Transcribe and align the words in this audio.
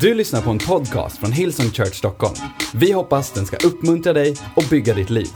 Du 0.00 0.14
lyssnar 0.14 0.42
på 0.42 0.50
en 0.50 0.58
podcast 0.58 1.18
från 1.18 1.32
Hillsong 1.32 1.70
Church 1.70 1.94
Stockholm. 1.94 2.34
Vi 2.74 2.92
hoppas 2.92 3.32
den 3.32 3.46
ska 3.46 3.56
uppmuntra 3.56 4.12
dig 4.12 4.36
och 4.56 4.64
bygga 4.70 4.94
ditt 4.94 5.10
liv. 5.10 5.28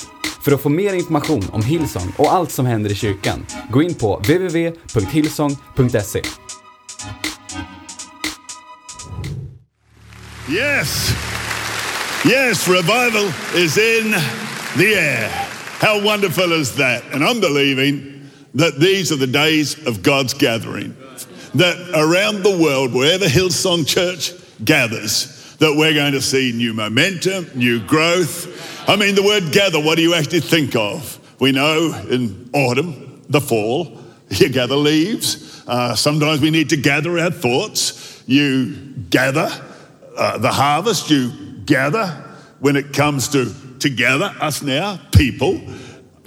För 0.44 0.52
att 0.52 0.60
få 0.60 0.68
mer 0.68 0.94
information 0.94 1.42
om 1.52 1.63
Hillsong 1.63 2.13
och 2.18 2.33
allt 2.33 2.52
som 2.52 2.67
händer 2.67 2.91
i 2.91 2.94
kyrkan, 2.94 3.46
gå 3.70 3.83
in 3.83 3.94
på 3.94 4.17
www.hillsong.se. 4.17 6.23
Yes. 10.50 11.11
Yes, 12.27 12.68
revival 12.68 13.32
is 13.56 13.79
in 13.79 14.14
the 14.79 14.95
air. 14.95 15.30
How 15.80 16.04
wonderful 16.04 16.52
is 16.61 16.72
that? 16.72 17.02
And 17.12 17.24
I'm 17.24 17.40
believing 17.40 18.00
that 18.58 18.80
these 18.80 19.14
are 19.14 19.18
the 19.27 19.32
days 19.32 19.86
of 19.86 20.02
God's 20.02 20.34
gathering. 20.38 20.92
That 21.54 21.77
around 21.95 22.42
the 22.42 22.56
world, 22.64 22.95
wherever 22.95 23.29
Hillsong 23.29 23.86
Church 23.86 24.39
gathers, 24.64 25.56
that 25.58 25.74
we're 25.77 25.95
going 25.95 26.12
to 26.12 26.23
see 26.23 26.52
new 26.52 26.73
momentum, 26.73 27.50
new 27.55 27.80
growth. 27.87 28.88
I 28.88 28.96
mean, 28.96 29.14
the 29.14 29.23
word 29.23 29.52
gather, 29.52 29.80
what 29.80 29.96
do 29.96 30.02
you 30.02 30.14
actually 30.14 30.41
think 30.41 30.74
of? 30.74 31.19
We 31.41 31.52
know 31.52 31.95
in 32.10 32.50
autumn, 32.52 33.23
the 33.28 33.41
fall, 33.41 33.98
you 34.28 34.48
gather 34.48 34.77
leaves. 34.77 35.64
Uh, 35.66 35.95
sometimes 35.95 36.41
we 36.41 36.50
need 36.50 36.70
to 36.70 36.77
gather 36.77 37.19
our 37.19 37.30
thoughts. 37.30 38.23
You 38.27 38.74
gather 39.10 39.50
uh, 40.16 40.38
the 40.38 40.52
harvest, 40.52 41.11
you 41.11 41.30
gather 41.64 42.06
when 42.61 42.77
it 42.77 42.92
comes 42.92 43.28
to 43.28 43.55
together, 43.78 44.34
us 44.41 44.62
now, 44.62 45.00
people, 45.12 45.61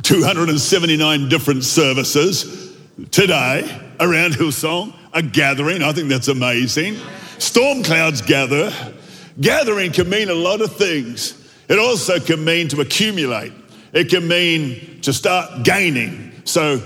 279 0.01 1.29
different 1.29 1.63
services 1.63 2.75
today 3.11 3.61
around 3.99 4.33
Hillsong, 4.33 4.93
a 5.13 5.21
gathering. 5.21 5.83
I 5.83 5.93
think 5.93 6.09
that's 6.09 6.27
amazing. 6.27 6.97
Storm 7.39 7.83
clouds 7.83 8.21
gather. 8.21 8.71
Gathering 9.39 9.91
can 9.91 10.09
mean 10.09 10.29
a 10.29 10.33
lot 10.33 10.61
of 10.61 10.75
things. 10.75 11.39
It 11.69 11.79
also 11.79 12.19
can 12.19 12.43
mean 12.43 12.67
to 12.69 12.81
accumulate. 12.81 13.53
It 13.93 14.09
can 14.09 14.27
mean 14.27 15.01
to 15.01 15.13
start 15.13 15.63
gaining. 15.63 16.31
So, 16.45 16.81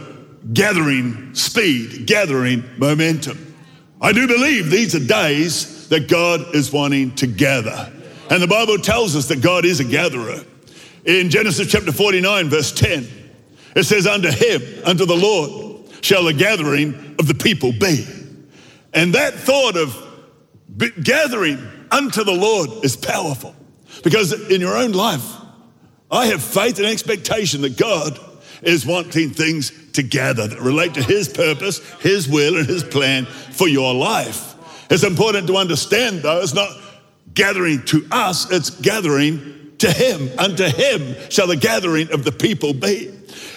gathering 0.53 1.33
speed, 1.35 2.05
gathering 2.05 2.63
momentum. 2.77 3.55
I 3.99 4.11
do 4.11 4.27
believe 4.27 4.69
these 4.69 4.95
are 4.95 5.05
days 5.05 5.89
that 5.89 6.07
God 6.07 6.55
is 6.55 6.71
wanting 6.71 7.15
to 7.15 7.27
gather. 7.27 7.91
And 8.29 8.41
the 8.41 8.47
Bible 8.47 8.77
tells 8.77 9.15
us 9.15 9.27
that 9.29 9.41
God 9.41 9.65
is 9.65 9.79
a 9.79 9.83
gatherer. 9.83 10.43
In 11.05 11.29
Genesis 11.29 11.71
chapter 11.71 11.91
49, 11.91 12.49
verse 12.49 12.71
10, 12.71 13.07
it 13.75 13.83
says, 13.83 14.05
Unto 14.05 14.29
him, 14.29 14.61
unto 14.85 15.05
the 15.05 15.15
Lord, 15.15 15.89
shall 16.01 16.25
the 16.25 16.33
gathering 16.33 17.15
of 17.19 17.27
the 17.27 17.33
people 17.33 17.71
be. 17.71 18.05
And 18.93 19.13
that 19.13 19.33
thought 19.33 19.77
of 19.77 20.06
gathering 21.01 21.59
unto 21.91 22.23
the 22.23 22.33
Lord 22.33 22.83
is 22.83 22.95
powerful 22.95 23.55
because 24.03 24.49
in 24.49 24.61
your 24.61 24.75
own 24.75 24.91
life, 24.91 25.25
I 26.11 26.27
have 26.27 26.41
faith 26.41 26.77
and 26.77 26.87
expectation 26.87 27.61
that 27.61 27.77
God 27.77 28.19
is 28.61 28.85
wanting 28.85 29.31
things 29.31 29.71
to 29.93 30.03
gather 30.03 30.47
that 30.47 30.59
relate 30.59 30.93
to 30.95 31.03
His 31.03 31.27
purpose, 31.27 31.79
His 31.99 32.27
will, 32.27 32.57
and 32.57 32.67
His 32.67 32.83
plan 32.83 33.25
for 33.25 33.67
your 33.67 33.93
life. 33.93 34.55
It's 34.89 35.03
important 35.03 35.47
to 35.47 35.57
understand, 35.57 36.21
though, 36.21 36.41
it's 36.41 36.53
not 36.53 36.69
gathering 37.33 37.83
to 37.85 38.05
us, 38.11 38.51
it's 38.51 38.69
gathering 38.69 39.73
to 39.79 39.91
Him. 39.91 40.29
Unto 40.37 40.63
Him 40.63 41.15
shall 41.29 41.47
the 41.47 41.55
gathering 41.55 42.11
of 42.11 42.23
the 42.23 42.31
people 42.31 42.73
be. 42.73 43.09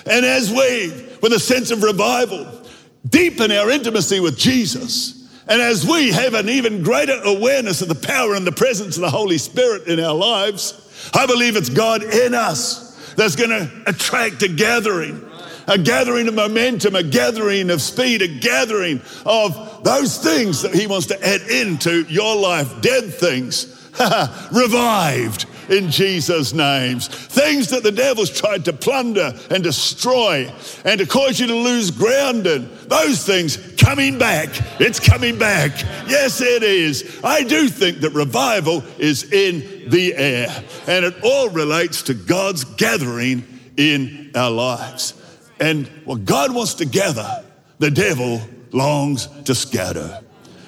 And 0.07 0.25
as 0.25 0.51
we, 0.51 0.91
with 1.23 1.33
a 1.33 1.39
sense 1.39 1.71
of 1.71 1.83
revival, 1.83 2.63
deepen 3.09 3.53
our 3.53 3.71
intimacy 3.71 4.21
with 4.21 4.37
Jesus, 4.39 5.20
and 5.51 5.61
as 5.61 5.85
we 5.85 6.13
have 6.13 6.35
an 6.35 6.49
even 6.49 6.85
greater 6.85 7.21
awareness 7.25 7.83
of 7.83 7.89
the 7.89 7.95
power 7.97 8.35
and 8.35 8.47
the 8.47 8.53
presence 8.53 8.97
of 8.97 9.01
the 9.01 9.11
Holy 9.11 9.37
Spirit 9.37 9.89
in 9.89 9.99
our 9.99 10.15
lives, 10.15 11.11
I 11.13 11.27
believe 11.27 11.57
it's 11.57 11.69
God 11.69 12.05
in 12.05 12.35
us 12.35 13.15
that's 13.17 13.35
going 13.35 13.51
to 13.51 13.83
attract 13.87 14.45
a 14.45 14.49
gathering, 14.49 15.29
a 15.67 15.77
gathering 15.77 16.29
of 16.29 16.35
momentum, 16.35 16.95
a 16.95 17.03
gathering 17.03 17.71
of 17.71 17.83
speed, 17.83 18.23
a 18.23 18.29
gathering 18.29 19.01
of 19.27 19.83
those 19.83 20.19
things 20.19 20.63
that 20.63 20.73
He 20.73 20.87
wants 20.87 21.07
to 21.09 21.27
add 21.27 21.41
into 21.43 22.03
your 22.03 22.37
life, 22.37 22.81
dead 22.81 23.13
things, 23.13 23.91
revived 24.53 25.47
in 25.71 25.91
Jesus' 25.91 26.53
names. 26.53 27.09
Things 27.09 27.71
that 27.71 27.83
the 27.83 27.93
devil's 27.93 28.31
tried 28.31 28.65
to 28.67 28.73
plunder 28.73 29.33
and 29.51 29.63
destroy 29.63 30.53
and 30.85 30.99
to 30.99 31.07
cause 31.07 31.41
you 31.41 31.47
to 31.47 31.55
lose 31.55 31.91
ground 31.91 32.47
in. 32.47 32.69
Those 32.89 33.25
things 33.25 33.57
coming 33.77 34.19
back. 34.19 34.49
It's 34.81 35.01
coming 35.01 35.39
back. 35.39 35.71
Yes, 36.09 36.41
it 36.41 36.63
is. 36.63 37.21
I 37.25 37.45
do 37.45 37.69
think 37.69 37.99
that 37.99 38.11
revival 38.11 38.83
is 38.99 39.33
in 39.33 39.89
the 39.89 40.15
air 40.15 40.49
and 40.87 41.05
it 41.05 41.15
all 41.23 41.49
relates 41.51 42.03
to 42.03 42.15
God's 42.15 42.65
gathering 42.65 43.45
in 43.77 44.33
our 44.35 44.51
lives. 44.51 45.15
And 45.61 45.87
what 46.05 46.25
God 46.25 46.55
wants 46.55 46.75
to 46.75 46.85
gather, 46.85 47.45
the 47.79 47.91
devil 47.91 48.41
longs 48.73 49.29
to 49.45 49.55
scatter. 49.55 50.21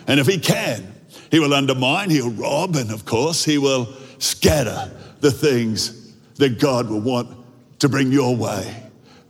And 0.07 0.21
if 0.21 0.27
he 0.27 0.39
can, 0.39 0.93
he 1.31 1.41
will 1.41 1.55
undermine, 1.55 2.11
he'll 2.11 2.31
rob, 2.31 2.77
and 2.77 2.91
of 2.91 3.07
course, 3.07 3.45
he 3.45 3.57
will 3.57 3.89
scatter 4.22 4.91
the 5.21 5.31
things 5.31 6.12
that 6.37 6.59
God 6.59 6.88
will 6.88 7.00
want 7.00 7.28
to 7.81 7.88
bring 7.88 8.12
your 8.12 8.37
way. 8.37 8.83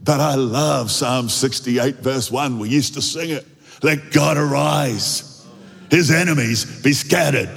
But 0.03 0.21
I 0.21 0.35
love 0.35 0.91
Psalm 0.91 1.29
68, 1.29 1.97
verse 1.97 2.31
1. 2.31 2.59
We 2.59 2.69
used 2.69 2.95
to 2.95 3.03
sing 3.03 3.31
it. 3.31 3.47
Let 3.83 4.13
God 4.13 4.37
arise, 4.37 5.45
his 5.91 6.11
enemies 6.11 6.83
be 6.83 6.93
scattered. 6.93 7.51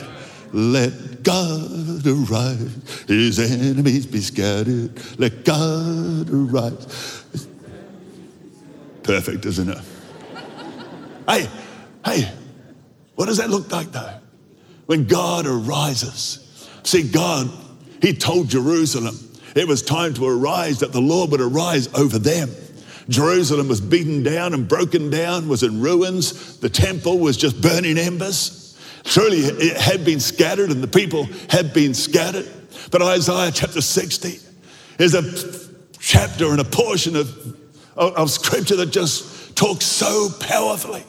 Let 0.53 1.23
God 1.23 2.05
arise, 2.05 3.05
his 3.07 3.39
enemies 3.39 4.05
be 4.05 4.21
scattered. 4.21 4.91
Let 5.19 5.43
God 5.43 6.29
arise. 6.31 7.25
Perfect, 9.03 9.45
isn't 9.45 9.69
it? 9.69 9.77
hey, 11.27 11.47
hey, 12.05 12.31
what 13.15 13.25
does 13.27 13.37
that 13.37 13.49
look 13.49 13.71
like 13.71 13.91
though? 13.91 14.19
When 14.85 15.05
God 15.05 15.45
arises. 15.47 16.44
See, 16.85 17.03
God, 17.03 17.49
He 18.01 18.13
told 18.13 18.47
Jerusalem 18.47 19.17
it 19.55 19.67
was 19.67 19.81
time 19.81 20.13
to 20.15 20.25
arise, 20.25 20.79
that 20.79 20.91
the 20.91 21.01
Lord 21.01 21.31
would 21.31 21.41
arise 21.41 21.89
over 21.93 22.19
them. 22.19 22.49
Jerusalem 23.09 23.67
was 23.67 23.81
beaten 23.81 24.23
down 24.23 24.53
and 24.53 24.67
broken 24.67 25.09
down, 25.09 25.47
was 25.47 25.63
in 25.63 25.81
ruins. 25.81 26.57
The 26.57 26.69
temple 26.69 27.19
was 27.19 27.37
just 27.37 27.61
burning 27.61 27.97
embers. 27.97 28.77
Truly, 29.03 29.39
it 29.39 29.77
had 29.77 30.03
been 30.03 30.19
scattered 30.19 30.71
and 30.71 30.81
the 30.81 30.87
people 30.87 31.27
had 31.49 31.73
been 31.73 31.93
scattered. 31.93 32.49
But 32.91 33.01
Isaiah 33.01 33.51
chapter 33.51 33.81
60 33.81 34.39
is 34.99 35.13
a 35.13 35.69
chapter 35.99 36.51
and 36.51 36.59
a 36.59 36.65
portion 36.65 37.15
of, 37.15 37.55
of, 37.95 38.15
of 38.15 38.31
scripture 38.31 38.75
that 38.77 38.91
just 38.91 39.55
talks 39.55 39.85
so 39.85 40.29
powerfully 40.39 41.03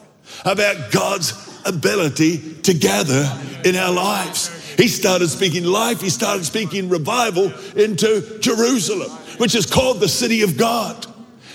about 0.45 0.91
God's 0.91 1.33
ability 1.65 2.53
to 2.63 2.73
gather 2.73 3.29
in 3.65 3.75
our 3.75 3.91
lives. 3.91 4.56
He 4.77 4.87
started 4.87 5.29
speaking 5.29 5.63
life, 5.63 6.01
he 6.01 6.09
started 6.09 6.45
speaking 6.45 6.87
revival 6.87 7.51
into 7.75 8.39
Jerusalem, 8.39 9.09
which 9.37 9.55
is 9.55 9.65
called 9.65 9.99
the 9.99 10.07
city 10.07 10.43
of 10.43 10.57
God. 10.57 11.05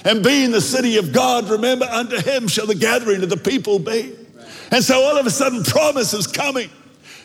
And 0.04 0.24
being 0.24 0.50
the 0.50 0.60
city 0.60 0.96
of 0.96 1.12
God, 1.12 1.48
remember, 1.48 1.84
unto 1.84 2.20
him 2.20 2.48
shall 2.48 2.66
the 2.66 2.74
gathering 2.74 3.22
of 3.22 3.30
the 3.30 3.36
people 3.36 3.78
be. 3.78 4.16
And 4.72 4.82
so 4.82 5.02
all 5.02 5.16
of 5.16 5.26
a 5.26 5.30
sudden, 5.30 5.62
promise 5.62 6.12
is 6.12 6.26
coming 6.26 6.70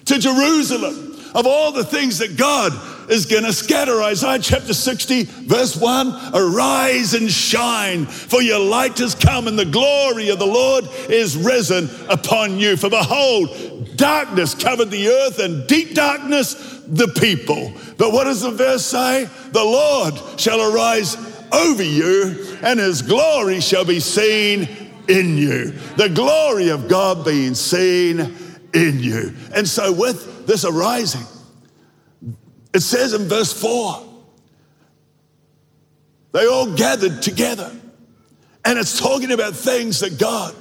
to 0.05 0.19
Jerusalem 0.19 1.15
of 1.33 1.47
all 1.47 1.71
the 1.71 1.83
things 1.83 2.19
that 2.19 2.37
God 2.37 2.71
is 3.09 3.25
going 3.25 3.43
to 3.43 3.53
scatter. 3.53 4.01
Isaiah 4.01 4.39
chapter 4.39 4.73
60, 4.73 5.23
verse 5.23 5.75
1 5.75 6.31
Arise 6.33 7.13
and 7.13 7.31
shine, 7.31 8.05
for 8.05 8.41
your 8.41 8.59
light 8.59 8.97
has 8.99 9.15
come, 9.15 9.47
and 9.47 9.57
the 9.57 9.65
glory 9.65 10.29
of 10.29 10.39
the 10.39 10.45
Lord 10.45 10.85
is 11.09 11.37
risen 11.37 11.89
upon 12.09 12.59
you. 12.59 12.77
For 12.77 12.89
behold, 12.89 13.95
darkness 13.95 14.53
covered 14.53 14.91
the 14.91 15.07
earth, 15.07 15.39
and 15.39 15.67
deep 15.67 15.93
darkness 15.93 16.81
the 16.87 17.07
people. 17.07 17.73
But 17.97 18.11
what 18.13 18.25
does 18.25 18.41
the 18.41 18.51
verse 18.51 18.85
say? 18.85 19.29
The 19.51 19.63
Lord 19.63 20.39
shall 20.39 20.73
arise 20.73 21.15
over 21.51 21.83
you, 21.83 22.57
and 22.61 22.79
his 22.79 23.01
glory 23.01 23.59
shall 23.61 23.85
be 23.85 23.99
seen 23.99 24.67
in 25.07 25.37
you. 25.37 25.71
The 25.95 26.09
glory 26.09 26.69
of 26.69 26.87
God 26.87 27.25
being 27.25 27.55
seen 27.55 28.35
in 28.73 28.99
you. 28.99 29.33
And 29.53 29.67
so, 29.67 29.91
with 29.93 30.45
this 30.45 30.65
arising, 30.65 31.25
it 32.73 32.81
says 32.81 33.13
in 33.13 33.27
verse 33.27 33.53
4 33.53 34.07
they 36.37 36.45
all 36.45 36.71
gathered 36.75 37.21
together. 37.21 37.71
And 38.63 38.77
it's 38.77 38.99
talking 38.99 39.31
about 39.31 39.55
things 39.55 40.01
that 40.01 40.19
God 40.19 40.53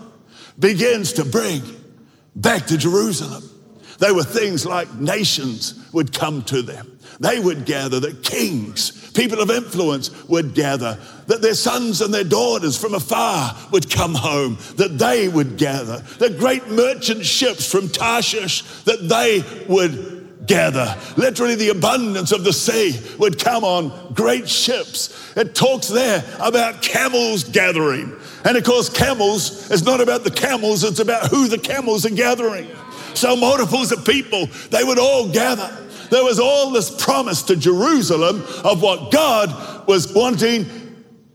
begins 0.58 1.14
to 1.14 1.25
bring 1.25 1.62
back 2.35 2.67
to 2.69 2.79
Jerusalem. 2.79 3.43
They 3.99 4.12
were 4.12 4.23
things 4.23 4.64
like 4.64 4.94
nations 4.94 5.75
would 5.93 6.12
come 6.12 6.43
to 6.44 6.62
them. 6.62 6.99
They 7.20 7.41
would 7.41 7.64
gather, 7.64 7.99
that 8.00 8.23
kings, 8.23 9.11
people 9.12 9.41
of 9.41 9.50
influence 9.50 10.11
would 10.29 10.55
gather, 10.55 10.99
that 11.26 11.43
their 11.43 11.55
sons 11.55 12.00
and 12.00 12.12
their 12.12 12.25
daughters 12.25 12.79
from 12.79 12.94
afar 12.94 13.56
would 13.73 13.91
come 13.91 14.14
home, 14.14 14.59
that 14.76 14.99
they 14.99 15.29
would 15.29 15.56
gather, 15.56 15.99
that 16.19 16.38
great 16.38 16.69
merchant 16.69 17.25
ships 17.25 17.70
from 17.70 17.88
Tarshish, 17.88 18.62
that 18.85 19.09
they 19.09 19.43
would 19.67 20.16
gather. 20.47 20.97
Literally, 21.17 21.55
the 21.55 21.71
abundance 21.71 22.33
of 22.33 22.45
the 22.45 22.53
sea 22.53 22.99
would 23.19 23.39
come 23.39 23.65
on 23.65 24.13
great 24.15 24.49
ships. 24.49 25.37
It 25.37 25.55
talks 25.55 25.89
there 25.89 26.25
about 26.41 26.83
camels 26.83 27.45
gathering. 27.45 28.15
And 28.45 28.57
of 28.57 28.65
course, 28.65 28.89
camels 28.89 29.71
is 29.71 29.85
not 29.85 30.01
about 30.01 30.25
the 30.25 30.31
camels, 30.31 30.85
it's 30.85 31.01
about 31.01 31.31
who 31.31 31.49
the 31.49 31.59
camels 31.59 32.07
are 32.07 32.11
gathering. 32.11 32.69
So, 33.15 33.35
multiples 33.35 33.93
of 33.93 34.05
people, 34.05 34.47
they 34.71 34.85
would 34.85 34.99
all 34.99 35.29
gather 35.29 35.87
there 36.11 36.25
was 36.25 36.39
all 36.39 36.71
this 36.71 36.91
promise 37.03 37.43
to 37.45 37.57
Jerusalem 37.57 38.43
of 38.65 38.83
what 38.83 39.11
God 39.11 39.87
was 39.87 40.13
wanting 40.13 40.67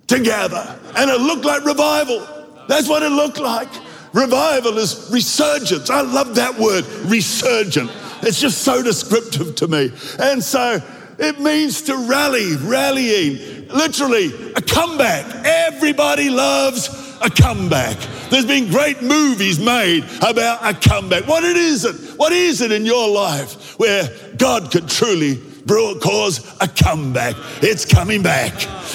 to 0.08 0.20
gather. 0.20 0.80
And 0.96 1.10
it 1.10 1.22
looked 1.22 1.46
like 1.46 1.66
revival. 1.66 2.28
That's 2.68 2.88
what 2.88 3.04
it 3.04 3.10
looked 3.10 3.40
like. 3.40 3.70
Revival 4.14 4.78
is 4.78 5.10
resurgence. 5.12 5.90
I 5.90 6.02
love 6.02 6.36
that 6.36 6.58
word, 6.58 6.86
resurgent. 7.10 7.92
It's 8.24 8.40
just 8.40 8.60
so 8.60 8.84
descriptive 8.84 9.56
to 9.58 9.68
me. 9.68 9.92
And 10.20 10.44
so 10.44 10.82
it 11.18 11.40
means 11.40 11.84
to 11.84 11.96
rally, 11.96 12.56
rallying, 12.58 13.68
literally 13.70 14.54
a 14.54 14.62
comeback. 14.62 15.46
Everybody 15.46 16.30
loves 16.30 16.90
a 17.22 17.30
comeback. 17.30 17.98
There's 18.30 18.46
been 18.46 18.70
great 18.70 19.02
movies 19.02 19.60
made 19.60 20.04
about 20.22 20.60
a 20.64 20.74
comeback. 20.74 21.28
What 21.28 21.44
it 21.44 21.58
is 21.58 21.86
it? 21.86 22.18
What 22.18 22.32
is 22.32 22.62
it 22.62 22.72
in 22.72 22.86
your 22.86 23.10
life 23.10 23.78
where 23.80 24.10
God 24.38 24.72
could 24.72 24.90
truly 24.90 25.40
cause 25.68 26.58
a 26.62 26.68
comeback? 26.68 27.36
It's 27.62 27.86
coming 27.86 28.24
back. 28.24 28.54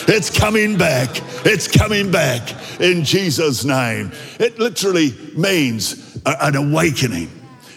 It's 0.08 0.30
coming 0.30 0.76
back. 0.76 1.08
It's 1.46 1.68
coming 1.68 2.10
back 2.10 2.80
in 2.80 3.04
Jesus' 3.04 3.64
name. 3.64 4.10
It 4.40 4.58
literally 4.58 5.14
means 5.36 6.20
an 6.24 6.56
awakening 6.56 7.30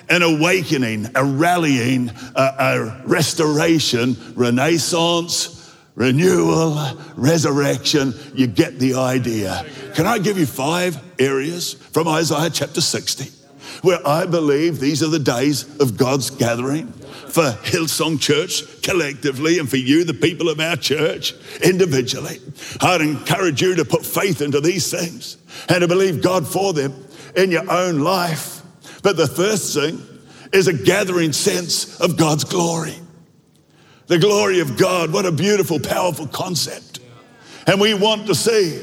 an 0.10 0.24
awakening, 0.24 1.08
a 1.16 1.24
rallying, 1.24 2.10
a, 2.36 2.56
a, 2.60 3.04
restoration, 3.06 4.18
renaissance, 4.36 5.74
renewal, 5.96 6.78
resurrection. 7.16 8.14
You 8.34 8.48
get 8.48 8.80
the 8.80 8.96
idea. 8.96 9.66
Can 9.96 10.08
I 10.08 10.18
give 10.18 10.38
you 10.38 10.46
five 10.46 10.98
areas 11.20 11.74
from 11.74 12.08
Isaiah 12.08 12.50
chapter 12.50 12.82
60 12.82 13.36
where 13.82 14.06
I 14.06 14.26
believe 14.26 14.80
these 14.80 15.04
are 15.04 15.08
the 15.08 15.20
days 15.20 15.80
of 15.80 15.98
God's 15.98 16.30
gathering 16.32 16.88
for 16.88 17.52
Hillsong 17.64 18.20
Church 18.20 18.82
collectively 18.82 19.60
and 19.60 19.70
for 19.70 19.78
you, 19.78 20.04
the 20.04 20.14
people 20.14 20.50
of 20.50 20.60
our 20.60 20.76
church, 20.76 21.34
individually? 21.64 22.40
I'd 22.82 23.02
encourage 23.02 23.62
you 23.62 23.76
to 23.76 23.86
put 23.86 24.06
faith 24.06 24.42
into 24.42 24.60
these 24.60 24.92
things 24.92 25.38
and 25.70 25.82
to 25.82 25.88
believe 25.88 26.22
God 26.22 26.48
for 26.48 26.74
them 26.74 26.94
in 27.36 27.52
your 27.52 27.70
own 27.72 28.00
life. 28.00 28.59
But 29.02 29.18
the 29.18 29.28
first 29.28 29.74
thing 29.74 30.02
is 30.52 30.68
a 30.68 30.74
gathering 30.74 31.34
sense 31.34 32.00
of 32.00 32.18
God's 32.18 32.44
glory. 32.44 32.96
The 34.08 34.18
glory 34.18 34.60
of 34.60 34.78
God, 34.78 35.14
what 35.14 35.26
a 35.26 35.32
beautiful, 35.32 35.80
powerful 35.80 36.28
concept. 36.28 37.00
And 37.68 37.80
we 37.80 37.94
want 37.94 38.28
to 38.28 38.36
see 38.36 38.82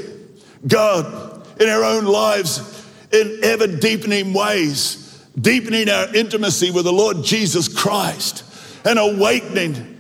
God 0.67 1.61
in 1.61 1.69
our 1.69 1.85
own 1.85 2.05
lives 2.05 2.85
in 3.13 3.41
ever 3.43 3.67
deepening 3.67 4.33
ways, 4.33 5.27
deepening 5.41 5.89
our 5.89 6.15
intimacy 6.15 6.71
with 6.71 6.85
the 6.85 6.93
Lord 6.93 7.25
Jesus 7.25 7.69
Christ, 7.69 8.45
and 8.85 8.99
awakening 8.99 9.95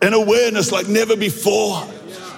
an 0.00 0.14
awareness 0.14 0.72
like 0.72 0.88
never 0.88 1.16
before 1.16 1.86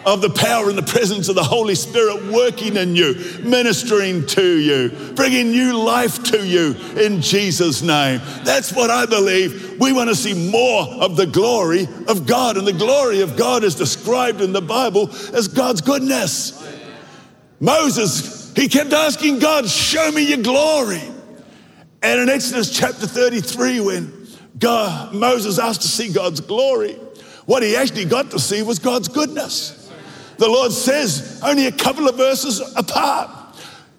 of 0.05 0.21
the 0.21 0.31
power 0.31 0.69
and 0.69 0.79
the 0.79 0.83
presence 0.83 1.29
of 1.29 1.35
the 1.35 1.43
Holy 1.43 1.75
Spirit 1.75 2.25
working 2.33 2.77
in 2.77 2.97
you, 2.97 3.15
ministering 3.43 4.27
to 4.27 4.59
you, 4.59 5.13
bringing 5.15 5.51
new 5.51 5.77
life 5.77 6.23
to 6.25 6.47
you 6.47 6.75
in 6.99 7.21
Jesus' 7.21 7.83
name. 7.83 8.21
That's 8.45 8.73
what 8.73 8.91
I 8.91 9.07
believe. 9.07 9.79
We 9.79 9.93
want 9.93 10.09
to 10.09 10.15
see 10.15 10.51
more 10.51 10.87
of 11.03 11.17
the 11.17 11.27
glory 11.27 11.87
of 12.09 12.27
God. 12.27 12.57
And 12.57 12.67
the 12.67 12.73
glory 12.73 13.21
of 13.21 13.37
God 13.37 13.65
is 13.65 13.75
described 13.75 14.41
in 14.41 14.53
the 14.53 14.63
Bible 14.63 15.11
as 15.35 15.49
God's 15.49 15.81
goodness. 15.81 16.57
Moses, 17.61 18.53
he 18.55 18.69
kept 18.69 18.93
asking 18.93 19.39
God, 19.39 19.69
Show 19.69 20.11
me 20.13 20.29
your 20.29 20.43
glory. 20.43 21.03
And 22.03 22.21
in 22.21 22.29
Exodus 22.31 22.71
chapter 22.71 23.07
33, 23.07 23.81
when 23.81 24.27
God, 24.59 25.15
Moses 25.15 25.59
asked 25.59 25.83
to 25.83 25.89
see 25.89 26.11
God's 26.13 26.41
glory, 26.41 26.95
what 27.45 27.63
he 27.63 27.77
actually 27.77 28.07
got 28.07 28.31
to 28.31 28.39
see 28.39 28.63
was 28.63 28.79
God's 28.79 29.09
goodness. 29.09 29.80
The 30.41 30.49
Lord 30.49 30.73
says 30.73 31.39
only 31.45 31.67
a 31.67 31.73
couple 31.73 32.09
of 32.09 32.17
verses 32.17 32.63
apart. 32.75 33.29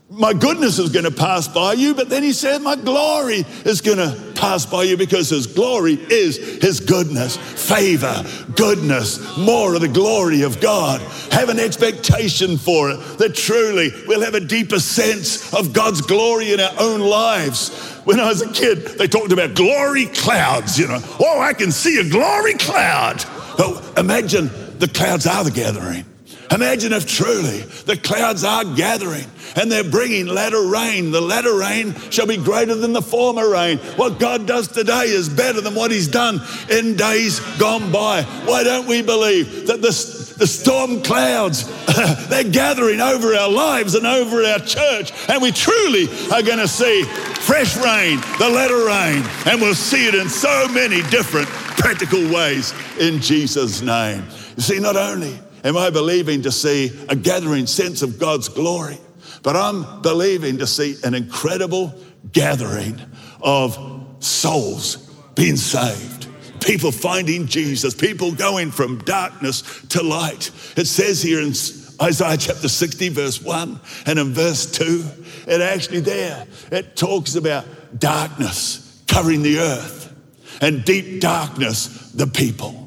My 0.09 0.33
goodness 0.33 0.79
is 0.79 0.89
going 0.89 1.05
to 1.05 1.11
pass 1.11 1.47
by 1.47 1.73
you, 1.73 1.93
but 1.93 2.09
then 2.09 2.23
he 2.23 2.33
said, 2.33 2.63
My 2.63 2.75
glory 2.75 3.45
is 3.63 3.79
going 3.79 3.99
to 3.99 4.33
pass 4.33 4.65
by 4.65 4.83
you 4.83 4.97
because 4.97 5.29
his 5.29 5.45
glory 5.45 5.93
is 5.93 6.37
his 6.59 6.79
goodness, 6.79 7.37
favor, 7.37 8.25
goodness, 8.55 9.37
more 9.37 9.75
of 9.75 9.81
the 9.81 9.87
glory 9.87 10.41
of 10.41 10.59
God. 10.59 10.99
Have 11.31 11.49
an 11.49 11.59
expectation 11.59 12.57
for 12.57 12.89
it 12.89 12.97
that 13.19 13.35
truly 13.35 13.91
we'll 14.07 14.21
have 14.21 14.33
a 14.33 14.39
deeper 14.39 14.79
sense 14.79 15.53
of 15.53 15.73
God's 15.73 16.01
glory 16.01 16.53
in 16.53 16.59
our 16.59 16.73
own 16.79 17.01
lives. 17.01 17.69
When 18.03 18.19
I 18.19 18.29
was 18.29 18.41
a 18.41 18.51
kid, 18.51 18.79
they 18.97 19.07
talked 19.07 19.31
about 19.31 19.53
glory 19.53 20.07
clouds, 20.07 20.79
you 20.79 20.87
know. 20.87 21.01
Oh, 21.19 21.39
I 21.39 21.53
can 21.53 21.71
see 21.71 21.99
a 21.99 22.09
glory 22.09 22.55
cloud. 22.55 23.23
But 23.57 23.99
imagine 23.99 24.49
the 24.79 24.87
clouds 24.87 25.27
are 25.27 25.43
the 25.43 25.51
gathering. 25.51 26.05
Imagine 26.51 26.91
if 26.91 27.07
truly 27.07 27.61
the 27.85 27.95
clouds 27.95 28.43
are 28.43 28.65
gathering 28.75 29.25
and 29.55 29.71
they're 29.71 29.83
bringing 29.83 30.27
latter 30.27 30.61
rain. 30.67 31.11
The 31.11 31.21
latter 31.21 31.57
rain 31.57 31.95
shall 32.09 32.27
be 32.27 32.37
greater 32.37 32.75
than 32.75 32.91
the 32.91 33.01
former 33.01 33.49
rain. 33.49 33.77
What 33.95 34.19
God 34.19 34.45
does 34.45 34.67
today 34.67 35.05
is 35.05 35.29
better 35.29 35.61
than 35.61 35.75
what 35.75 35.91
He's 35.91 36.07
done 36.07 36.41
in 36.69 36.95
days 36.95 37.39
gone 37.57 37.91
by. 37.91 38.23
Why 38.45 38.63
don't 38.63 38.87
we 38.87 39.01
believe 39.01 39.67
that 39.67 39.81
the, 39.81 40.35
the 40.37 40.47
storm 40.47 41.01
clouds, 41.03 41.65
they're 42.27 42.43
gathering 42.43 42.99
over 42.99 43.33
our 43.33 43.49
lives 43.49 43.95
and 43.95 44.05
over 44.05 44.43
our 44.43 44.59
church, 44.59 45.11
and 45.29 45.41
we 45.41 45.51
truly 45.51 46.07
are 46.33 46.43
going 46.43 46.59
to 46.59 46.67
see 46.67 47.03
fresh 47.03 47.77
rain, 47.77 48.19
the 48.39 48.49
latter 48.49 48.85
rain, 48.85 49.23
and 49.45 49.61
we'll 49.61 49.73
see 49.73 50.07
it 50.07 50.15
in 50.15 50.27
so 50.27 50.67
many 50.69 51.01
different 51.09 51.47
practical 51.47 52.21
ways 52.33 52.73
in 52.99 53.19
Jesus' 53.19 53.81
name. 53.81 54.25
You 54.57 54.63
see, 54.63 54.79
not 54.79 54.97
only 54.97 55.39
am 55.63 55.77
I 55.77 55.89
believing 55.89 56.41
to 56.43 56.51
see 56.51 56.91
a 57.09 57.15
gathering 57.15 57.67
sense 57.67 58.01
of 58.01 58.19
God's 58.19 58.49
glory, 58.49 58.97
but 59.43 59.55
I'm 59.55 60.01
believing 60.01 60.57
to 60.59 60.67
see 60.67 60.95
an 61.03 61.13
incredible 61.13 61.93
gathering 62.31 62.99
of 63.41 63.77
souls 64.19 64.97
being 65.35 65.55
saved. 65.55 66.27
People 66.61 66.91
finding 66.91 67.47
Jesus, 67.47 67.95
people 67.95 68.31
going 68.33 68.69
from 68.69 68.99
darkness 68.99 69.63
to 69.89 70.03
light. 70.03 70.51
It 70.77 70.85
says 70.85 71.21
here 71.21 71.41
in 71.41 71.53
Isaiah 72.01 72.37
chapter 72.37 72.67
60, 72.67 73.09
verse 73.09 73.41
1, 73.41 73.79
and 74.05 74.19
in 74.19 74.33
verse 74.33 74.71
2, 74.71 75.03
it 75.47 75.61
actually 75.61 76.01
there, 76.01 76.45
it 76.71 76.95
talks 76.95 77.35
about 77.35 77.65
darkness 77.99 79.03
covering 79.07 79.41
the 79.41 79.59
earth 79.59 80.13
and 80.61 80.85
deep 80.85 81.19
darkness 81.19 82.11
the 82.11 82.27
people. 82.27 82.80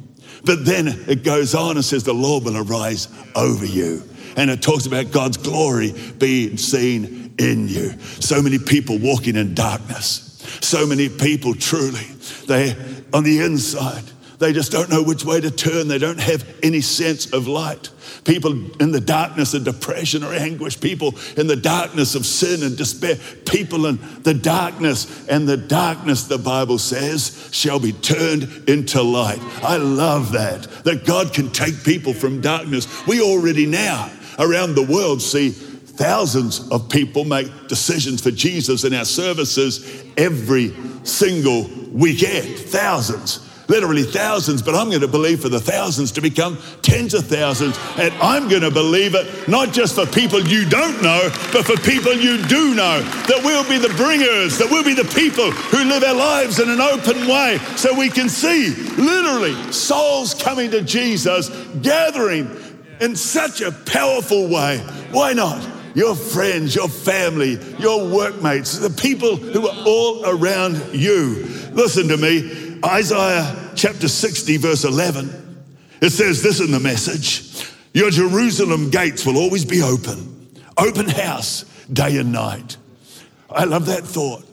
But 0.45 0.65
then 0.65 0.89
it 1.09 1.25
goes 1.25 1.55
on 1.55 1.77
and 1.77 1.85
says, 1.85 2.05
The 2.05 2.15
Lord 2.15 2.45
will 2.45 2.57
arise 2.57 3.09
over 3.35 3.65
you. 3.65 4.03
And 4.37 4.51
it 4.51 4.63
talks 4.63 4.87
about 4.87 5.11
God's 5.11 5.37
glory 5.37 5.95
being 6.19 6.57
seen 6.57 7.35
in 7.39 7.69
you. 7.69 7.99
So 8.21 8.43
many 8.43 8.59
people 8.59 8.99
walking 8.99 9.37
in 9.37 9.55
darkness. 9.55 10.21
So 10.61 10.87
many 10.87 11.09
people 11.09 11.55
truly, 11.55 12.05
they 12.47 12.77
on 13.13 13.23
the 13.23 13.41
inside, 13.41 14.05
they 14.39 14.53
just 14.53 14.73
don't 14.73 14.91
know 14.91 15.03
which 15.03 15.25
way 15.25 15.41
to 15.41 15.51
turn. 15.51 15.89
They 15.89 15.99
don't 15.99 16.21
have 16.21 16.45
any 16.63 16.81
sense 16.81 17.33
of 17.33 17.47
light. 17.47 17.91
People 18.25 18.53
in 18.81 18.91
the 18.91 19.01
darkness 19.01 19.53
of 19.53 19.65
depression 19.65 20.25
or 20.25 20.33
anguish, 20.33 20.81
people 20.81 21.15
in 21.37 21.47
the 21.47 21.57
darkness 21.57 22.15
of 22.15 22.25
sin 22.25 22.63
and 22.63 22.77
despair, 22.77 23.17
people 23.45 23.85
in 23.85 23.99
the 24.23 24.33
darkness, 24.33 25.29
and 25.29 25.47
the 25.47 25.59
darkness, 25.59 26.25
the 26.25 26.39
Bible 26.39 26.79
says, 26.79 27.51
shall 27.53 27.79
be 27.79 27.93
turned 27.93 28.45
into 28.67 29.03
light. 29.03 29.41
I 29.63 29.77
love 29.77 30.33
that, 30.33 30.63
that 30.85 31.05
God 31.05 31.35
can 31.35 31.51
take 31.51 31.85
people 31.85 32.15
from 32.15 32.41
darkness. 32.41 33.07
We 33.07 33.21
already 33.21 33.67
now 33.67 34.11
around 34.39 34.75
the 34.75 34.85
world 34.85 35.21
see 35.21 35.51
thousands 35.51 36.69
of 36.71 36.89
people 36.89 37.25
make 37.25 37.69
decisions 37.69 38.21
for 38.23 38.31
Jesus 38.31 38.85
in 38.85 38.95
our 38.95 39.05
services 39.05 40.05
every 40.17 40.73
single 41.05 41.69
weekend. 41.93 42.57
Thousands. 42.59 43.44
Literally 43.69 44.03
thousands, 44.03 44.63
but 44.63 44.75
I'm 44.75 44.89
going 44.89 45.01
to 45.01 45.09
believe 45.09 45.41
for 45.41 45.49
the 45.49 45.61
thousands 45.61 46.13
to 46.13 46.21
become 46.21 46.59
tens 46.83 47.15
of 47.15 47.27
thousands. 47.27 47.79
And 47.99 48.13
I'm 48.15 48.49
going 48.49 48.63
to 48.63 48.71
believe 48.71 49.15
it 49.15 49.49
not 49.49 49.73
just 49.73 49.95
for 49.95 50.07
people 50.07 50.41
you 50.41 50.69
don't 50.69 51.03
know, 51.03 51.29
but 51.53 51.65
for 51.65 51.77
people 51.79 52.13
you 52.13 52.43
do 52.47 52.75
know. 52.75 53.01
That 53.01 53.41
we'll 53.45 53.69
be 53.69 53.79
the 53.79 53.95
bringers, 53.95 54.59
that 54.59 54.69
we'll 54.71 54.85
be 54.85 54.95
the 54.95 55.11
people 55.15 55.51
who 55.51 55.85
live 55.85 56.05
our 56.05 56.15
lives 56.15 56.61
in 56.61 56.69
an 56.69 56.81
open 56.81 57.27
way 57.29 57.59
so 57.77 57.99
we 57.99 58.11
can 58.11 58.29
see 58.29 58.71
literally 58.97 59.55
souls 59.73 60.35
coming 60.35 60.71
to 60.71 60.83
Jesus, 60.83 61.49
gathering 61.83 62.49
in 63.01 63.17
such 63.17 63.61
a 63.61 63.73
powerful 63.73 64.49
way. 64.49 64.79
Why 65.11 65.33
not? 65.33 65.67
Your 65.95 66.17
friends, 66.17 66.75
your 66.75 66.89
family, 66.89 67.59
your 67.79 68.09
workmates, 68.09 68.79
the 68.79 68.91
people 68.91 69.37
who 69.37 69.69
are 69.69 69.85
all 69.87 70.27
around 70.27 70.93
you. 70.93 71.47
Listen 71.73 72.09
to 72.09 72.17
me. 72.17 72.64
Isaiah 72.85 73.73
chapter 73.75 74.09
60, 74.09 74.59
verse 74.59 74.85
11, 74.85 75.65
it 76.03 76.11
says 76.11 76.43
this 76.43 76.61
in 76.61 76.71
the 76.71 76.81
message 76.81 77.67
Your 77.95 78.11
Jerusalem 78.11 78.91
gates 78.91 79.25
will 79.25 79.39
always 79.39 79.65
be 79.65 79.81
open, 79.81 80.51
open 80.77 81.09
house, 81.09 81.65
day 81.91 82.19
and 82.19 82.31
night. 82.31 82.77
I 83.49 83.65
love 83.65 83.87
that 83.87 84.05
thought 84.05 84.45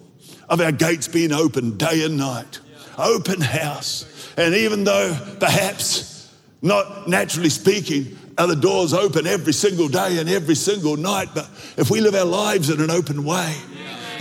of 0.48 0.62
our 0.62 0.72
gates 0.72 1.10
being 1.10 1.34
open 1.34 1.78
day 1.78 2.06
and 2.06 2.18
night, 2.18 2.60
open 2.98 3.42
house. 3.42 4.06
And 4.38 4.56
even 4.56 4.86
though 4.86 5.18
perhaps, 5.42 6.34
not 6.62 7.10
naturally 7.10 7.50
speaking, 7.50 8.18
are 8.38 8.48
the 8.48 8.56
doors 8.56 8.94
open 8.94 9.28
every 9.28 9.54
single 9.54 9.90
day 9.90 10.20
and 10.20 10.30
every 10.30 10.56
single 10.56 10.96
night, 10.96 11.30
but 11.36 11.50
if 11.76 11.92
we 11.92 12.00
live 12.00 12.16
our 12.16 12.26
lives 12.26 12.70
in 12.70 12.80
an 12.80 12.92
open 12.92 13.26
way, 13.26 13.58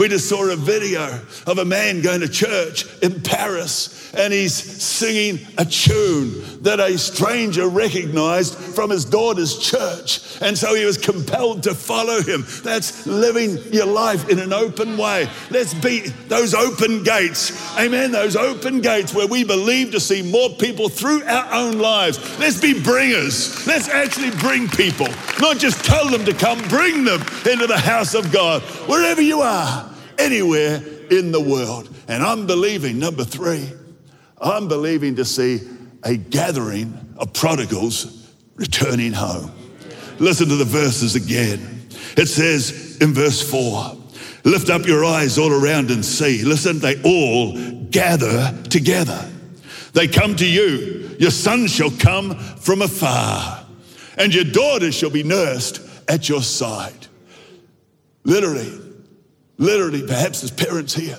we 0.01 0.09
just 0.09 0.31
saw 0.31 0.51
a 0.51 0.57
video 0.57 1.21
of 1.47 1.59
a 1.59 1.65
man 1.67 2.01
going 2.01 2.21
to 2.21 2.29
church 2.29 2.87
in 3.03 3.21
Paris 3.21 4.01
and 4.15 4.33
he's 4.33 4.55
singing 4.55 5.39
a 5.59 5.65
tune 5.65 6.43
that 6.63 6.81
a 6.81 6.97
stranger 6.99 7.69
recognized 7.69 8.55
from 8.55 8.91
his 8.91 9.05
daughter's 9.05 9.59
church. 9.59 10.41
And 10.41 10.57
so 10.57 10.75
he 10.75 10.85
was 10.85 10.97
compelled 10.97 11.63
to 11.65 11.75
follow 11.75 12.23
him. 12.23 12.45
That's 12.63 13.07
living 13.07 13.59
your 13.73 13.87
life 13.87 14.29
in 14.29 14.39
an 14.39 14.53
open 14.53 14.97
way. 14.97 15.29
Let's 15.51 15.75
be 15.75 16.09
those 16.29 16.55
open 16.55 17.03
gates. 17.03 17.77
Amen. 17.79 18.11
Those 18.11 18.37
open 18.37 18.81
gates 18.81 19.15
where 19.15 19.27
we 19.29 19.45
believe 19.45 19.93
to 19.93 20.01
see 20.01 20.23
more 20.23 20.49
people 20.51 20.89
through 20.89 21.25
our 21.25 21.53
own 21.53 21.79
lives. 21.79 22.19
Let's 22.39 22.61
be 22.61 22.83
bringers. 22.83 23.67
Let's 23.67 23.89
actually 23.89 24.31
bring 24.31 24.69
people, 24.69 25.09
not 25.41 25.59
just 25.59 25.85
tell 25.85 26.09
them 26.09 26.25
to 26.25 26.33
come, 26.33 26.61
bring 26.69 27.05
them 27.05 27.21
into 27.51 27.67
the 27.67 27.79
house 27.79 28.15
of 28.15 28.33
God, 28.33 28.63
wherever 28.89 29.21
you 29.21 29.41
are, 29.41 29.90
anywhere 30.21 30.83
in 31.11 31.33
the 31.33 31.41
world. 31.41 31.89
And 32.09 32.23
I'm 32.23 32.47
believing, 32.47 32.99
number 32.99 33.25
three, 33.25 33.73
I'm 34.41 34.69
believing 34.69 35.17
to 35.17 35.25
see 35.25 35.61
a 36.03 36.17
gathering 36.17 37.15
of 37.17 37.33
prodigals 37.33 38.33
returning 38.57 39.13
home. 39.13 39.53
Listen 40.19 40.49
to 40.49 40.57
the 40.57 40.65
verses 40.65 41.15
again. 41.15 41.89
It 42.17 42.27
says 42.27 42.99
in 43.01 43.15
verse 43.15 43.49
4 43.49 43.97
Lift 44.45 44.71
up 44.71 44.87
your 44.87 45.05
eyes 45.05 45.39
all 45.39 45.53
around 45.53 45.91
and 45.91 46.05
see. 46.05 46.43
Listen, 46.45 46.79
they 46.79 47.01
all 47.03 47.53
gather 47.91 48.57
together. 48.71 49.31
They 49.93 50.09
come 50.09 50.37
to 50.37 50.47
you. 50.47 51.17
Your 51.19 51.31
son 51.31 51.67
shall 51.67 51.91
come 51.91 52.39
from 52.39 52.81
afar, 52.81 53.67
and 54.17 54.35
your 54.35 54.45
daughter 54.45 54.93
shall 54.93 55.11
be 55.11 55.23
nursed 55.23 55.83
at 56.09 56.29
your 56.29 56.43
side. 56.43 57.07
Literally, 58.25 58.73
literally, 59.61 60.05
perhaps 60.05 60.43
as 60.43 60.51
parents 60.51 60.95
here, 60.95 61.19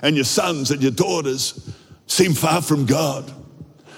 and 0.00 0.16
your 0.16 0.24
sons 0.24 0.70
and 0.70 0.80
your 0.80 0.92
daughters 0.92 1.70
seem 2.06 2.32
far 2.32 2.62
from 2.62 2.86
God 2.86 3.30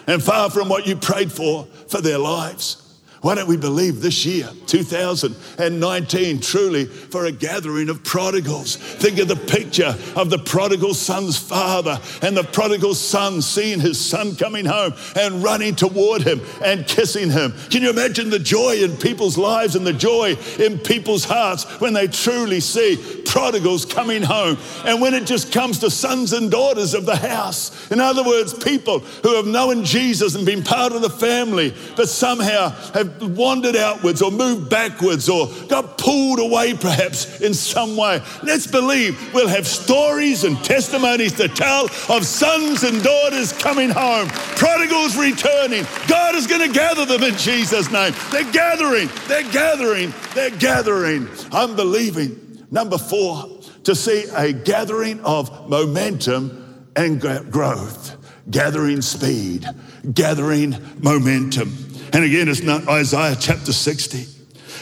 and 0.07 0.23
far 0.23 0.51
from 0.51 0.69
what 0.69 0.87
you 0.87 0.97
prayed 0.97 1.31
for 1.31 1.67
for 1.89 2.01
their 2.01 2.19
lives. 2.19 2.86
Why 3.23 3.35
don't 3.35 3.49
we 3.49 3.57
believe 3.57 4.03
this 4.03 4.27
year, 4.27 4.49
2019, 4.67 6.41
truly 6.41 6.85
for 6.85 7.25
a 7.25 7.33
gathering 7.33 7.89
of 7.89 8.05
prodigals? 8.05 8.77
Think 8.77 9.19
of 9.19 9.29
the 9.29 9.37
picture 9.37 9.97
of 10.15 10.29
the 10.29 10.39
prodigal 10.39 10.93
son's 10.93 11.39
father 11.39 11.99
and 12.21 12.37
the 12.37 12.45
prodigal 12.45 12.95
son 12.95 13.41
seeing 13.41 13.81
his 13.81 13.99
son 13.99 14.37
coming 14.37 14.67
home 14.67 14.93
and 15.17 15.43
running 15.43 15.75
toward 15.75 16.23
him 16.23 16.43
and 16.63 16.87
kissing 16.87 17.31
him. 17.31 17.55
Can 17.71 17.83
you 17.83 17.91
imagine 17.91 18.29
the 18.29 18.39
joy 18.39 18.83
in 18.83 18.97
people's 18.99 19.39
lives 19.39 19.77
and 19.77 19.87
the 19.87 19.95
joy 19.95 20.37
in 20.59 20.79
people's 20.79 21.25
hearts 21.25 21.65
when 21.81 21.95
they 21.95 22.09
truly 22.09 22.61
see 22.61 23.23
prodigals 23.25 23.87
coming 23.87 24.23
home? 24.23 24.59
And 24.85 25.01
when 25.01 25.15
it 25.15 25.27
just 25.27 25.53
comes 25.53 25.79
to 25.79 25.91
sons 25.91 26.35
and 26.35 26.51
daughters 26.51 26.93
of 26.93 27.07
the 27.07 27.17
house, 27.17 27.91
in 27.91 27.99
other 27.99 28.23
words, 28.23 28.53
people 28.53 29.01
who 29.01 29.37
have 29.37 29.47
known 29.47 29.85
Jesus 29.85 30.35
and 30.35 30.45
been 30.45 30.63
part 30.63 30.93
of 30.93 31.01
the 31.01 31.11
family, 31.11 31.75
but 31.97 32.09
somehow 32.09 32.71
have 32.93 33.06
wandered 33.21 33.77
outwards 33.77 34.23
or 34.23 34.31
moved 34.31 34.71
backwards 34.71 35.29
or 35.29 35.49
got 35.69 35.99
pulled 35.99 36.39
away 36.39 36.75
perhaps 36.75 37.41
in 37.41 37.55
some 37.55 37.97
way. 37.97 38.23
Let's 38.43 38.67
believe 38.67 39.35
we'll 39.35 39.49
have 39.49 39.67
stories 39.67 40.45
and 40.45 40.63
testimonies 40.65 41.33
to 41.35 41.49
tell 41.49 41.87
of 42.09 42.27
sons 42.27 42.83
and 42.83 43.03
daughters 43.03 43.53
coming 43.53 43.91
home, 43.91 44.29
prodigals 44.57 45.17
returning. 45.17 45.87
God 46.09 46.35
is 46.35 46.47
going 46.47 46.67
to 46.67 46.73
gather 46.73 47.05
them 47.05 47.23
in 47.23 47.37
Jesus' 47.37 47.91
name. 47.91 48.13
They're 48.31 48.51
gathering, 48.53 49.09
they're 49.29 49.51
gathering, 49.51 50.13
they're 50.35 50.51
gathering. 50.51 51.29
I'm 51.53 51.77
believing. 51.77 52.67
Number 52.71 52.99
four, 52.99 53.61
to 53.85 53.95
see 53.95 54.25
a 54.35 54.53
gathering 54.53 55.21
of 55.21 55.69
momentum 55.69 56.91
and 56.97 57.21
growth, 57.21 58.17
gathering 58.51 59.01
speed, 59.01 59.65
gathering 60.13 60.77
momentum. 60.99 61.86
And 62.17 62.25
again, 62.25 62.49
it's 62.49 62.63
not 62.63 62.89
Isaiah 62.89 63.37
chapter 63.39 63.75
60. 63.75 64.25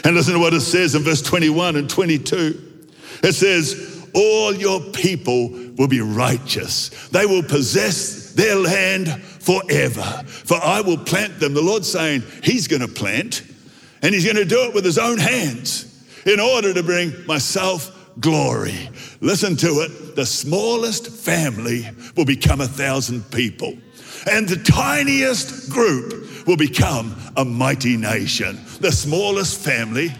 And 0.05 0.15
listen 0.15 0.35
to 0.35 0.39
what 0.39 0.53
it 0.53 0.61
says 0.61 0.95
in 0.95 1.03
verse 1.03 1.21
21 1.21 1.75
and 1.75 1.89
22. 1.89 2.87
It 3.23 3.33
says, 3.33 4.07
All 4.13 4.55
your 4.55 4.79
people 4.79 5.49
will 5.75 5.89
be 5.89 5.99
righteous, 5.99 7.09
they 7.09 7.25
will 7.25 7.43
possess 7.43 8.31
their 8.31 8.55
land 8.55 9.21
forever. 9.21 10.23
For 10.25 10.55
I 10.63 10.79
will 10.79 10.97
plant 10.97 11.41
them. 11.41 11.53
The 11.53 11.61
Lord's 11.61 11.91
saying, 11.91 12.23
He's 12.41 12.69
going 12.69 12.81
to 12.81 12.87
plant, 12.87 13.43
and 14.01 14.15
He's 14.15 14.23
going 14.23 14.37
to 14.37 14.45
do 14.45 14.69
it 14.69 14.73
with 14.73 14.85
His 14.85 14.97
own 14.97 15.17
hands 15.17 16.07
in 16.25 16.39
order 16.39 16.73
to 16.73 16.83
bring 16.83 17.11
myself 17.25 18.13
glory. 18.21 18.89
Listen 19.19 19.57
to 19.57 19.81
it. 19.81 20.15
The 20.15 20.25
smallest 20.25 21.09
family 21.09 21.85
will 22.15 22.23
become 22.23 22.61
a 22.61 22.67
thousand 22.67 23.29
people, 23.29 23.73
and 24.25 24.47
the 24.47 24.57
tiniest 24.57 25.69
group 25.69 26.47
will 26.47 26.57
become 26.57 27.15
a 27.37 27.45
mighty 27.45 27.97
nation. 27.97 28.59
The 28.79 28.91
smallest 28.91 29.59
family, 29.59 30.11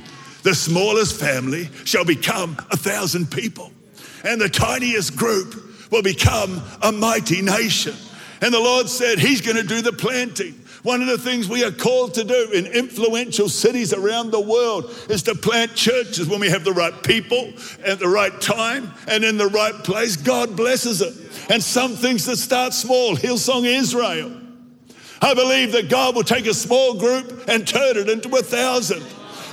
the 0.44 0.56
smallest 0.56 1.20
family 1.20 1.70
shall 1.84 2.06
become 2.06 2.58
a 2.72 2.78
thousand 2.78 3.32
people. 3.32 3.72
And 4.24 4.42
the 4.42 4.50
tiniest 4.50 5.16
group 5.16 5.56
will 5.92 6.02
become 6.02 6.62
a 6.82 6.92
mighty 6.92 7.42
nation. 7.42 7.96
And 8.42 8.54
the 8.54 8.60
Lord 8.60 8.90
said, 8.90 9.20
He's 9.20 9.42
going 9.42 9.58
to 9.58 9.64
do 9.64 9.82
the 9.82 9.94
planting. 9.94 10.60
One 10.86 11.02
of 11.02 11.08
the 11.08 11.18
things 11.18 11.50
we 11.50 11.64
are 11.64 11.72
called 11.72 12.14
to 12.14 12.24
do 12.24 12.52
in 12.54 12.68
influential 12.68 13.50
cities 13.50 13.92
around 13.92 14.30
the 14.30 14.40
world 14.40 14.94
is 15.10 15.24
to 15.24 15.34
plant 15.34 15.74
churches 15.74 16.28
when 16.28 16.40
we 16.40 16.48
have 16.52 16.64
the 16.64 16.74
right 16.74 16.94
people 17.02 17.54
at 17.84 17.98
the 17.98 18.08
right 18.08 18.40
time 18.40 18.94
and 19.08 19.24
in 19.24 19.38
the 19.38 19.48
right 19.48 19.74
place. 19.84 20.16
God 20.16 20.56
blesses 20.56 21.02
it. 21.02 21.16
And 21.50 21.64
some 21.64 21.96
things 21.96 22.26
that 22.26 22.38
start 22.38 22.72
small, 22.72 23.16
Hillsong 23.16 23.66
Israel. 23.66 24.32
I 25.24 25.34
believe 25.34 25.72
that 25.72 25.90
God 25.90 26.16
will 26.16 26.24
take 26.24 26.46
a 26.46 26.54
small 26.54 27.00
group 27.00 27.46
and 27.48 27.68
turn 27.68 27.98
it 27.98 28.08
into 28.08 28.30
a 28.36 28.44
thousand. 28.44 29.02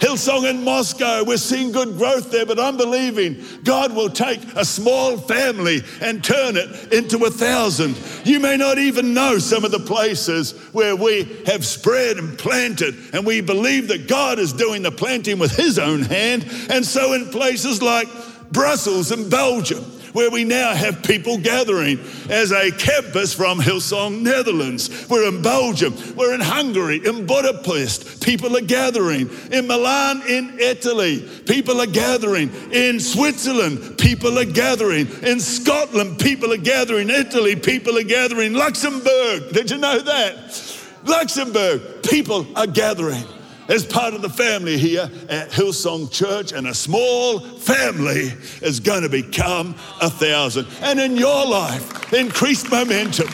Hillsong 0.02 0.50
in 0.50 0.64
Moscow, 0.64 1.22
we're 1.22 1.36
seeing 1.36 1.70
good 1.70 1.96
growth 1.96 2.32
there, 2.32 2.44
but 2.44 2.58
I'm 2.58 2.76
believing 2.76 3.40
God 3.62 3.94
will 3.94 4.10
take 4.10 4.40
a 4.56 4.64
small 4.64 5.16
family 5.16 5.80
and 6.00 6.24
turn 6.24 6.56
it 6.56 6.92
into 6.92 7.24
a 7.24 7.30
thousand. 7.30 7.96
You 8.24 8.40
may 8.40 8.56
not 8.56 8.78
even 8.78 9.14
know 9.14 9.38
some 9.38 9.64
of 9.64 9.70
the 9.70 9.78
places 9.78 10.58
where 10.72 10.96
we 10.96 11.22
have 11.46 11.64
spread 11.64 12.16
and 12.16 12.36
planted, 12.36 12.96
and 13.14 13.24
we 13.24 13.42
believe 13.42 13.86
that 13.88 14.08
God 14.08 14.40
is 14.40 14.52
doing 14.52 14.82
the 14.82 14.90
planting 14.90 15.38
with 15.38 15.54
His 15.54 15.78
own 15.78 16.02
hand. 16.02 16.46
And 16.68 16.84
so, 16.84 17.12
in 17.12 17.30
places 17.30 17.80
like 17.80 18.08
Brussels 18.50 19.12
and 19.12 19.30
Belgium, 19.30 19.84
where 20.12 20.30
we 20.30 20.44
now 20.44 20.74
have 20.74 21.02
people 21.02 21.38
gathering 21.38 21.98
as 22.28 22.52
a 22.52 22.70
campus 22.72 23.32
from 23.32 23.60
Hillsong, 23.60 24.22
Netherlands. 24.22 25.08
We're 25.08 25.28
in 25.28 25.42
Belgium, 25.42 25.94
we're 26.16 26.34
in 26.34 26.40
Hungary, 26.40 27.00
in 27.04 27.26
Budapest, 27.26 28.22
people 28.22 28.56
are 28.56 28.62
gathering. 28.62 29.30
In 29.50 29.66
Milan, 29.66 30.22
in 30.28 30.58
Italy, 30.58 31.20
people 31.46 31.80
are 31.80 31.86
gathering. 31.86 32.50
In 32.72 33.00
Switzerland, 33.00 33.98
people 33.98 34.38
are 34.38 34.44
gathering. 34.44 35.08
In 35.22 35.40
Scotland, 35.40 36.18
people 36.18 36.52
are 36.52 36.58
gathering. 36.58 37.10
Italy, 37.10 37.56
people 37.56 37.98
are 37.98 38.04
gathering. 38.04 38.54
Luxembourg, 38.54 39.52
did 39.52 39.70
you 39.70 39.78
know 39.78 40.00
that? 40.00 40.78
Luxembourg, 41.04 42.02
people 42.02 42.46
are 42.56 42.66
gathering 42.66 43.24
as 43.68 43.84
part 43.84 44.14
of 44.14 44.22
the 44.22 44.28
family 44.28 44.78
here 44.78 45.10
at 45.28 45.50
Hillsong 45.50 46.10
Church, 46.10 46.52
and 46.52 46.66
a 46.66 46.74
small 46.74 47.40
family 47.40 48.32
is 48.60 48.80
going 48.80 49.02
to 49.02 49.08
become 49.08 49.74
a 50.00 50.10
thousand. 50.10 50.66
And 50.80 51.00
in 51.00 51.16
your 51.16 51.46
life, 51.46 52.12
increased 52.12 52.70
momentum, 52.70 53.28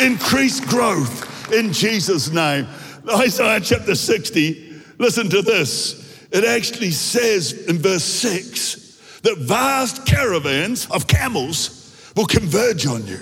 increased 0.00 0.66
growth 0.66 1.52
in 1.52 1.72
Jesus' 1.72 2.30
name. 2.30 2.66
Isaiah 3.08 3.60
chapter 3.60 3.94
60, 3.94 4.82
listen 4.98 5.28
to 5.30 5.42
this. 5.42 6.02
It 6.30 6.44
actually 6.44 6.90
says 6.90 7.52
in 7.52 7.78
verse 7.78 8.04
6 8.04 9.20
that 9.22 9.38
vast 9.38 10.06
caravans 10.06 10.90
of 10.90 11.06
camels 11.06 12.12
will 12.16 12.26
converge 12.26 12.86
on 12.86 13.06
you. 13.06 13.20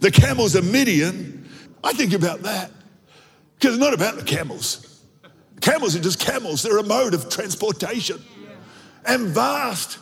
The 0.00 0.10
camels 0.10 0.54
of 0.54 0.70
Midian, 0.70 1.48
I 1.82 1.92
think 1.92 2.12
about 2.12 2.42
that 2.42 2.70
because 3.54 3.76
it's 3.76 3.82
not 3.82 3.94
about 3.94 4.16
the 4.16 4.24
camels. 4.24 4.91
Camels 5.62 5.94
are 5.96 6.00
just 6.00 6.20
camels, 6.20 6.62
they're 6.62 6.78
a 6.78 6.82
mode 6.82 7.14
of 7.14 7.30
transportation. 7.30 8.20
And 9.06 9.28
vast, 9.28 9.98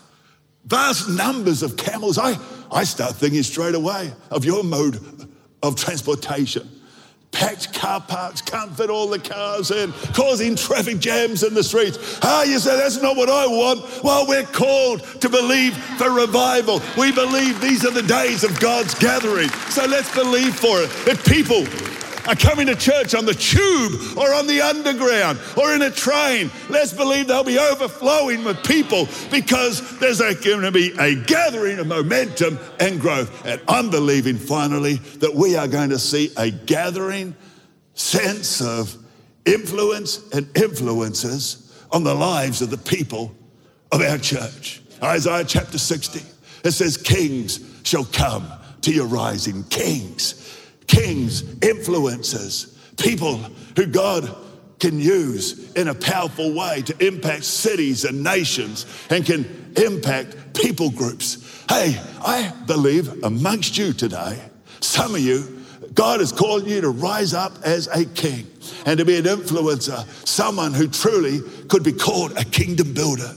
vast 0.64 1.08
numbers 1.08 1.62
of 1.62 1.76
camels. 1.76 2.18
I, 2.18 2.36
I 2.72 2.84
start 2.84 3.14
thinking 3.14 3.42
straight 3.42 3.74
away 3.74 4.12
of 4.30 4.44
your 4.44 4.64
mode 4.64 4.98
of 5.62 5.76
transportation. 5.76 6.68
Packed 7.30 7.72
car 7.74 8.00
parks, 8.00 8.40
can't 8.40 8.76
fit 8.76 8.90
all 8.90 9.06
the 9.06 9.18
cars 9.18 9.70
in, 9.70 9.92
causing 10.14 10.56
traffic 10.56 10.98
jams 10.98 11.44
in 11.44 11.54
the 11.54 11.62
streets. 11.62 12.18
Ah, 12.22 12.42
you 12.42 12.58
say 12.58 12.76
that's 12.76 13.00
not 13.00 13.16
what 13.16 13.28
I 13.28 13.46
want. 13.46 14.02
Well, 14.02 14.26
we're 14.26 14.42
called 14.44 15.02
to 15.20 15.28
believe 15.28 15.76
for 15.96 16.10
revival. 16.10 16.80
We 16.98 17.12
believe 17.12 17.60
these 17.60 17.84
are 17.84 17.92
the 17.92 18.02
days 18.02 18.44
of 18.44 18.58
God's 18.58 18.94
gathering. 18.94 19.48
So 19.68 19.84
let's 19.86 20.12
believe 20.14 20.56
for 20.56 20.82
it. 20.82 20.90
If 21.06 21.24
people 21.24 21.64
are 22.30 22.36
coming 22.36 22.68
to 22.68 22.76
church 22.76 23.14
on 23.14 23.26
the 23.26 23.34
tube 23.34 24.16
or 24.16 24.32
on 24.32 24.46
the 24.46 24.60
underground 24.60 25.38
or 25.56 25.74
in 25.74 25.82
a 25.82 25.90
train, 25.90 26.48
let's 26.68 26.92
believe 26.92 27.26
they'll 27.26 27.42
be 27.42 27.58
overflowing 27.58 28.44
with 28.44 28.62
people 28.62 29.08
because 29.32 29.98
there's 29.98 30.20
going 30.20 30.62
to 30.62 30.70
be 30.70 30.92
a 30.98 31.16
gathering 31.16 31.80
of 31.80 31.88
momentum 31.88 32.56
and 32.78 33.00
growth. 33.00 33.44
And 33.44 33.60
I'm 33.66 33.90
believing 33.90 34.36
finally 34.36 34.94
that 35.18 35.34
we 35.34 35.56
are 35.56 35.66
going 35.66 35.90
to 35.90 35.98
see 35.98 36.30
a 36.36 36.50
gathering 36.50 37.34
sense 37.94 38.60
of 38.60 38.96
influence 39.44 40.30
and 40.30 40.48
influences 40.56 41.84
on 41.90 42.04
the 42.04 42.14
lives 42.14 42.62
of 42.62 42.70
the 42.70 42.78
people 42.78 43.34
of 43.90 44.02
our 44.02 44.18
church. 44.18 44.82
Isaiah 45.02 45.44
chapter 45.44 45.78
60, 45.78 46.20
it 46.64 46.70
says, 46.70 46.96
Kings 46.96 47.58
shall 47.82 48.04
come 48.04 48.48
to 48.82 48.92
your 48.92 49.06
rising, 49.06 49.64
kings 49.64 50.59
kings, 50.90 51.42
influencers, 51.60 52.74
people 53.00 53.36
who 53.76 53.86
God 53.86 54.36
can 54.80 54.98
use 54.98 55.72
in 55.74 55.88
a 55.88 55.94
powerful 55.94 56.52
way 56.52 56.82
to 56.82 57.06
impact 57.06 57.44
cities 57.44 58.04
and 58.04 58.24
nations 58.24 58.86
and 59.08 59.24
can 59.24 59.72
impact 59.76 60.36
people 60.54 60.90
groups. 60.90 61.64
Hey, 61.68 62.00
I 62.20 62.52
believe 62.66 63.22
amongst 63.22 63.78
you 63.78 63.92
today, 63.92 64.42
some 64.80 65.14
of 65.14 65.20
you, 65.20 65.64
God 65.94 66.18
has 66.20 66.32
called 66.32 66.66
you 66.66 66.80
to 66.80 66.90
rise 66.90 67.34
up 67.34 67.52
as 67.62 67.86
a 67.88 68.04
king 68.04 68.46
and 68.84 68.98
to 68.98 69.04
be 69.04 69.16
an 69.16 69.24
influencer, 69.24 70.04
someone 70.26 70.74
who 70.74 70.88
truly 70.88 71.40
could 71.68 71.84
be 71.84 71.92
called 71.92 72.32
a 72.36 72.44
kingdom 72.44 72.94
builder. 72.94 73.30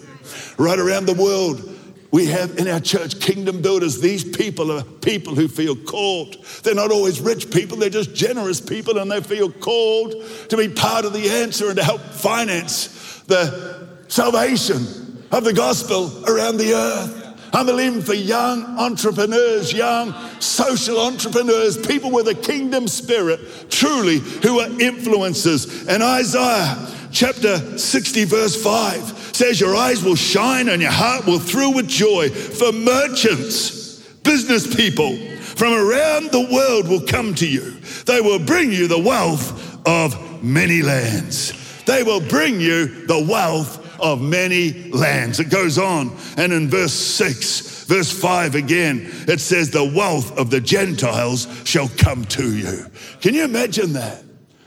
Right 0.58 0.80
around 0.80 1.06
the 1.06 1.14
world, 1.14 1.73
we 2.14 2.28
have 2.28 2.60
in 2.60 2.68
our 2.68 2.80
church 2.80 3.20
kingdom 3.20 3.64
builders. 3.64 4.00
These 4.00 4.38
people 4.38 4.72
are 4.72 4.84
people 4.84 5.34
who 5.34 5.48
feel 5.48 5.76
called. 5.76 6.38
They're 6.62 6.76
not 6.76 6.92
always 6.92 7.20
rich 7.20 7.50
people, 7.50 7.76
they're 7.76 7.90
just 7.90 8.14
generous 8.14 8.62
people, 8.62 9.00
and 9.00 9.12
they 9.12 9.20
feel 9.20 9.52
called 9.52 10.14
to 10.50 10.56
be 10.56 10.70
part 10.70 11.06
of 11.06 11.14
the 11.14 11.28
answer 11.28 11.70
and 11.70 11.76
to 11.76 11.84
help 11.84 12.02
finance 12.02 13.24
the 13.26 13.90
salvation 14.10 15.26
of 15.32 15.44
the 15.44 15.54
gospel 15.54 16.24
around 16.30 16.58
the 16.58 16.74
earth. 16.74 17.20
I'm 17.52 17.66
believing 17.66 18.02
for 18.04 18.14
young 18.14 18.64
entrepreneurs, 18.78 19.74
young 19.74 20.14
social 20.40 21.00
entrepreneurs, 21.00 21.78
people 21.78 22.12
with 22.12 22.28
a 22.28 22.36
kingdom 22.36 22.88
spirit, 22.88 23.40
truly, 23.72 24.20
who 24.20 24.60
are 24.60 24.68
influencers. 24.68 25.88
And 25.88 26.04
Isaiah 26.04 27.10
chapter 27.12 27.80
60, 27.80 28.26
verse 28.26 28.62
5 28.62 29.13
says, 29.36 29.60
Your 29.60 29.76
eyes 29.76 30.04
will 30.04 30.16
shine 30.16 30.70
and 30.70 30.82
your 30.82 30.92
heart 30.92 31.26
will 31.26 31.40
thrill 31.40 31.74
with 31.74 31.88
joy. 31.88 32.30
For 32.30 32.72
merchants, 32.72 34.00
business 34.24 34.74
people 34.76 35.18
from 35.56 35.74
around 35.74 36.32
the 36.32 36.50
world 36.52 36.88
will 36.88 37.06
come 37.06 37.36
to 37.36 37.48
you. 37.48 37.72
They 38.06 38.22
will 38.22 38.40
bring 38.40 38.72
you 38.72 38.88
the 38.88 39.00
wealth 39.00 39.88
of 39.88 40.44
many 40.44 40.82
lands. 40.82 41.54
They 41.86 42.04
will 42.04 42.22
bring 42.22 42.60
you 42.60 43.06
the 43.06 43.26
wealth 43.30 43.80
of 44.00 44.22
many 44.22 44.90
lands. 44.92 45.40
It 45.40 45.50
goes 45.50 45.78
on, 45.78 46.16
and 46.38 46.52
in 46.52 46.70
verse 46.70 46.94
6, 46.94 47.86
verse 47.86 48.12
5 48.12 48.56
again, 48.56 49.10
it 49.28 49.40
says, 49.40 49.70
The 49.70 49.92
wealth 49.96 50.38
of 50.38 50.50
the 50.50 50.62
Gentiles 50.62 51.48
shall 51.66 51.90
come 51.98 52.26
to 52.26 52.56
you. 52.56 52.86
Can 53.22 53.34
you 53.34 53.44
imagine 53.44 53.94
that? 53.94 54.24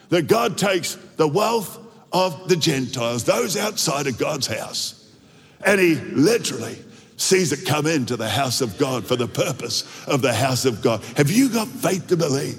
That 0.08 0.28
God 0.28 0.56
takes 0.56 0.94
the 1.16 1.26
wealth 1.28 1.78
of 2.16 2.48
the 2.48 2.56
Gentiles, 2.56 3.24
those 3.24 3.58
outside 3.58 4.06
of 4.06 4.16
God's 4.16 4.46
house. 4.46 5.12
And 5.64 5.78
he 5.78 5.96
literally 5.96 6.78
sees 7.18 7.52
it 7.52 7.66
come 7.66 7.86
into 7.86 8.16
the 8.16 8.28
house 8.28 8.62
of 8.62 8.78
God 8.78 9.06
for 9.06 9.16
the 9.16 9.28
purpose 9.28 9.84
of 10.06 10.22
the 10.22 10.32
house 10.32 10.64
of 10.64 10.80
God. 10.80 11.02
Have 11.16 11.30
you 11.30 11.50
got 11.50 11.68
faith 11.68 12.06
to 12.08 12.16
believe 12.16 12.58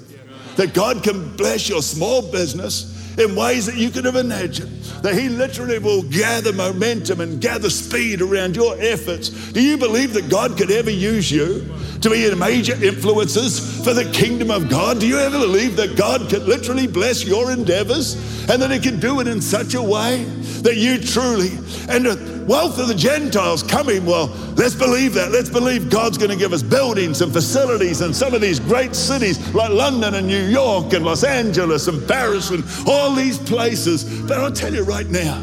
that 0.56 0.74
God 0.74 1.02
can 1.02 1.36
bless 1.36 1.68
your 1.68 1.82
small 1.82 2.22
business? 2.30 2.94
In 3.18 3.34
ways 3.34 3.66
that 3.66 3.76
you 3.76 3.90
could 3.90 4.04
have 4.04 4.16
imagined. 4.16 4.70
That 5.02 5.14
He 5.14 5.28
literally 5.28 5.78
will 5.78 6.02
gather 6.02 6.52
momentum 6.52 7.20
and 7.20 7.40
gather 7.40 7.70
speed 7.70 8.20
around 8.20 8.56
your 8.56 8.76
efforts. 8.80 9.28
Do 9.52 9.62
you 9.62 9.76
believe 9.76 10.12
that 10.14 10.28
God 10.28 10.56
could 10.56 10.70
ever 10.70 10.90
use 10.90 11.30
you 11.30 11.66
to 12.00 12.10
be 12.10 12.32
major 12.34 12.74
influences 12.82 13.84
for 13.84 13.94
the 13.94 14.10
kingdom 14.12 14.50
of 14.50 14.68
God? 14.68 15.00
Do 15.00 15.06
you 15.06 15.18
ever 15.18 15.38
believe 15.38 15.76
that 15.76 15.96
God 15.96 16.28
could 16.30 16.44
literally 16.44 16.86
bless 16.86 17.24
your 17.24 17.50
endeavors 17.50 18.14
and 18.48 18.62
that 18.62 18.70
He 18.70 18.78
can 18.78 19.00
do 19.00 19.20
it 19.20 19.26
in 19.26 19.40
such 19.40 19.74
a 19.74 19.82
way 19.82 20.24
that 20.62 20.76
you 20.76 20.98
truly, 20.98 21.50
and 21.88 22.37
wealth 22.48 22.78
of 22.78 22.88
the 22.88 22.94
Gentiles 22.94 23.62
coming, 23.62 24.04
well, 24.06 24.26
let's 24.56 24.74
believe 24.74 25.14
that. 25.14 25.30
Let's 25.30 25.50
believe 25.50 25.90
God's 25.90 26.16
going 26.18 26.30
to 26.30 26.36
give 26.36 26.52
us 26.52 26.62
buildings 26.62 27.20
and 27.20 27.32
facilities 27.32 28.00
and 28.00 28.16
some 28.16 28.34
of 28.34 28.40
these 28.40 28.58
great 28.58 28.96
cities 28.96 29.54
like 29.54 29.70
London 29.70 30.14
and 30.14 30.26
New 30.26 30.46
York 30.46 30.94
and 30.94 31.04
Los 31.04 31.22
Angeles 31.22 31.86
and 31.86 32.08
Paris 32.08 32.50
and 32.50 32.64
all 32.86 33.14
these 33.14 33.38
places. 33.38 34.22
But 34.22 34.38
I'll 34.38 34.50
tell 34.50 34.74
you 34.74 34.82
right 34.82 35.06
now, 35.06 35.40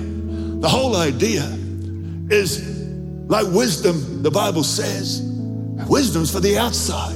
the 0.59 0.67
whole 0.67 0.95
idea 0.95 1.43
is 2.29 2.75
like 3.27 3.45
wisdom, 3.53 4.23
the 4.23 4.31
Bible 4.31 4.63
says. 4.63 5.21
Wisdom's 5.87 6.31
for 6.31 6.39
the 6.39 6.57
outside. 6.57 7.15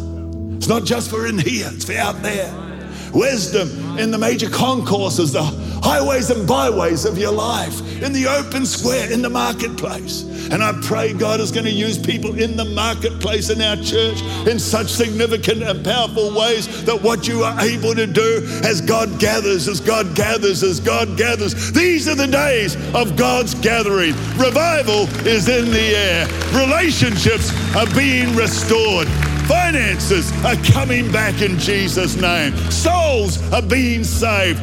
It's 0.58 0.68
not 0.68 0.84
just 0.84 1.10
for 1.10 1.26
in 1.26 1.40
here, 1.40 1.70
it's 1.74 1.86
for 1.86 1.94
out 1.94 2.22
there. 2.22 2.69
Wisdom 3.14 3.98
in 3.98 4.12
the 4.12 4.18
major 4.18 4.50
concourses, 4.50 5.34
the 5.34 5.44
highways 5.44 6.30
and 6.30 6.48
byways 6.48 7.06
of 7.06 7.18
your 7.18 7.32
life, 7.32 7.82
in 8.02 8.14
the 8.14 8.28
open 8.28 8.66
square, 8.66 9.12
in 9.12 9.22
the 9.22 9.30
marketplace. 9.30 10.24
And 10.52 10.64
I 10.64 10.74
pray 10.82 11.14
God 11.14 11.40
is 11.40 11.52
going 11.52 11.66
to 11.66 11.72
use 11.72 11.98
people 11.98 12.40
in 12.40 12.58
the 12.58 12.66
marketplace 12.66 13.50
in 13.50 13.62
our 13.62 13.76
church 13.76 14.22
in 14.48 14.58
such 14.58 14.88
significant 14.88 15.62
and 15.62 15.84
powerful 15.84 16.36
ways 16.36 16.86
that 16.86 17.02
what 17.02 17.28
you 17.28 17.44
are 17.44 17.60
able 17.60 17.94
to 17.94 18.08
do 18.08 18.48
as 18.64 18.82
God 18.82 19.20
gathers, 19.20 19.68
as 19.68 19.80
God 19.80 20.16
gathers, 20.16 20.64
as 20.64 20.80
God 20.80 21.18
gathers. 21.18 21.72
These 21.72 22.08
are 22.08 22.16
the 22.16 22.28
days 22.28 22.76
of 22.96 23.16
God's 23.16 23.54
gathering. 23.56 24.14
Revival 24.38 25.04
is 25.28 25.48
in 25.48 25.70
the 25.72 25.96
air, 25.96 26.26
relationships 26.54 27.52
are 27.76 27.88
being 27.96 28.36
restored. 28.36 29.08
Finances 29.50 30.32
are 30.46 30.56
coming 30.58 31.12
back 31.12 31.42
in 31.42 31.58
Jesus' 31.58 32.16
name. 32.16 32.56
Souls 32.70 33.42
are 33.52 33.64
being 33.64 34.04
saved. 34.04 34.60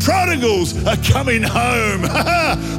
Prodigals 0.00 0.86
are 0.86 0.96
coming 0.96 1.42
home. 1.42 2.02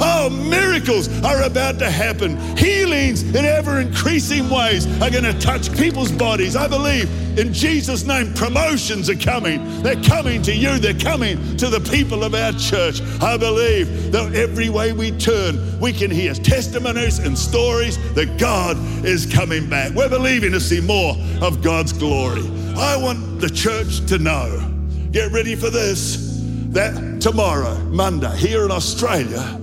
oh, 0.01 0.29
miracles 0.49 1.07
are 1.23 1.43
about 1.43 1.77
to 1.79 1.89
happen. 1.89 2.37
Healings 2.57 3.23
in 3.23 3.45
ever 3.45 3.79
increasing 3.79 4.49
ways 4.49 4.87
are 5.01 5.09
going 5.11 5.23
to 5.23 5.39
touch 5.39 5.71
people's 5.77 6.11
bodies. 6.11 6.55
I 6.55 6.67
believe 6.67 7.09
in 7.37 7.53
Jesus' 7.53 8.05
name, 8.05 8.33
promotions 8.33 9.09
are 9.09 9.15
coming. 9.15 9.81
They're 9.83 10.01
coming 10.03 10.41
to 10.43 10.55
you, 10.55 10.79
they're 10.79 10.93
coming 10.93 11.57
to 11.57 11.69
the 11.69 11.79
people 11.79 12.23
of 12.23 12.33
our 12.33 12.53
church. 12.53 13.01
I 13.21 13.37
believe 13.37 14.11
that 14.11 14.33
every 14.33 14.69
way 14.69 14.91
we 14.91 15.11
turn, 15.11 15.79
we 15.79 15.93
can 15.93 16.09
hear 16.09 16.33
testimonies 16.33 17.19
and 17.19 17.37
stories 17.37 17.97
that 18.15 18.37
God 18.37 18.77
is 19.05 19.31
coming 19.31 19.69
back. 19.69 19.93
We're 19.93 20.09
believing 20.09 20.51
to 20.53 20.59
see 20.59 20.81
more 20.81 21.15
of 21.41 21.61
God's 21.61 21.93
glory. 21.93 22.49
I 22.75 22.97
want 22.97 23.39
the 23.39 23.49
church 23.49 24.05
to 24.07 24.17
know. 24.17 24.67
Get 25.11 25.31
ready 25.31 25.55
for 25.55 25.69
this 25.69 26.30
that 26.71 27.21
tomorrow, 27.21 27.77
Monday, 27.85 28.35
here 28.37 28.63
in 28.63 28.71
Australia, 28.71 29.59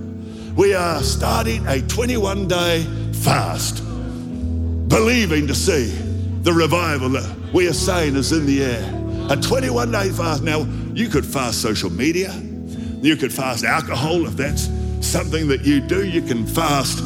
we 0.55 0.73
are 0.73 1.01
starting 1.01 1.65
a 1.67 1.81
21 1.81 2.47
day 2.47 2.83
fast, 3.13 3.83
believing 4.87 5.47
to 5.47 5.55
see 5.55 5.87
the 6.43 6.53
revival 6.53 7.09
that 7.09 7.35
we 7.53 7.67
are 7.67 7.73
saying 7.73 8.15
is 8.15 8.31
in 8.31 8.45
the 8.45 8.63
air. 8.63 8.95
A 9.31 9.35
21 9.35 9.91
day 9.91 10.09
fast. 10.09 10.43
Now, 10.43 10.67
you 10.93 11.09
could 11.09 11.25
fast 11.25 11.61
social 11.61 11.89
media, 11.89 12.31
you 13.01 13.15
could 13.15 13.33
fast 13.33 13.63
alcohol 13.63 14.25
if 14.27 14.33
that's 14.33 14.69
something 15.01 15.47
that 15.47 15.61
you 15.61 15.79
do. 15.81 16.05
You 16.05 16.21
can 16.21 16.45
fast 16.45 16.99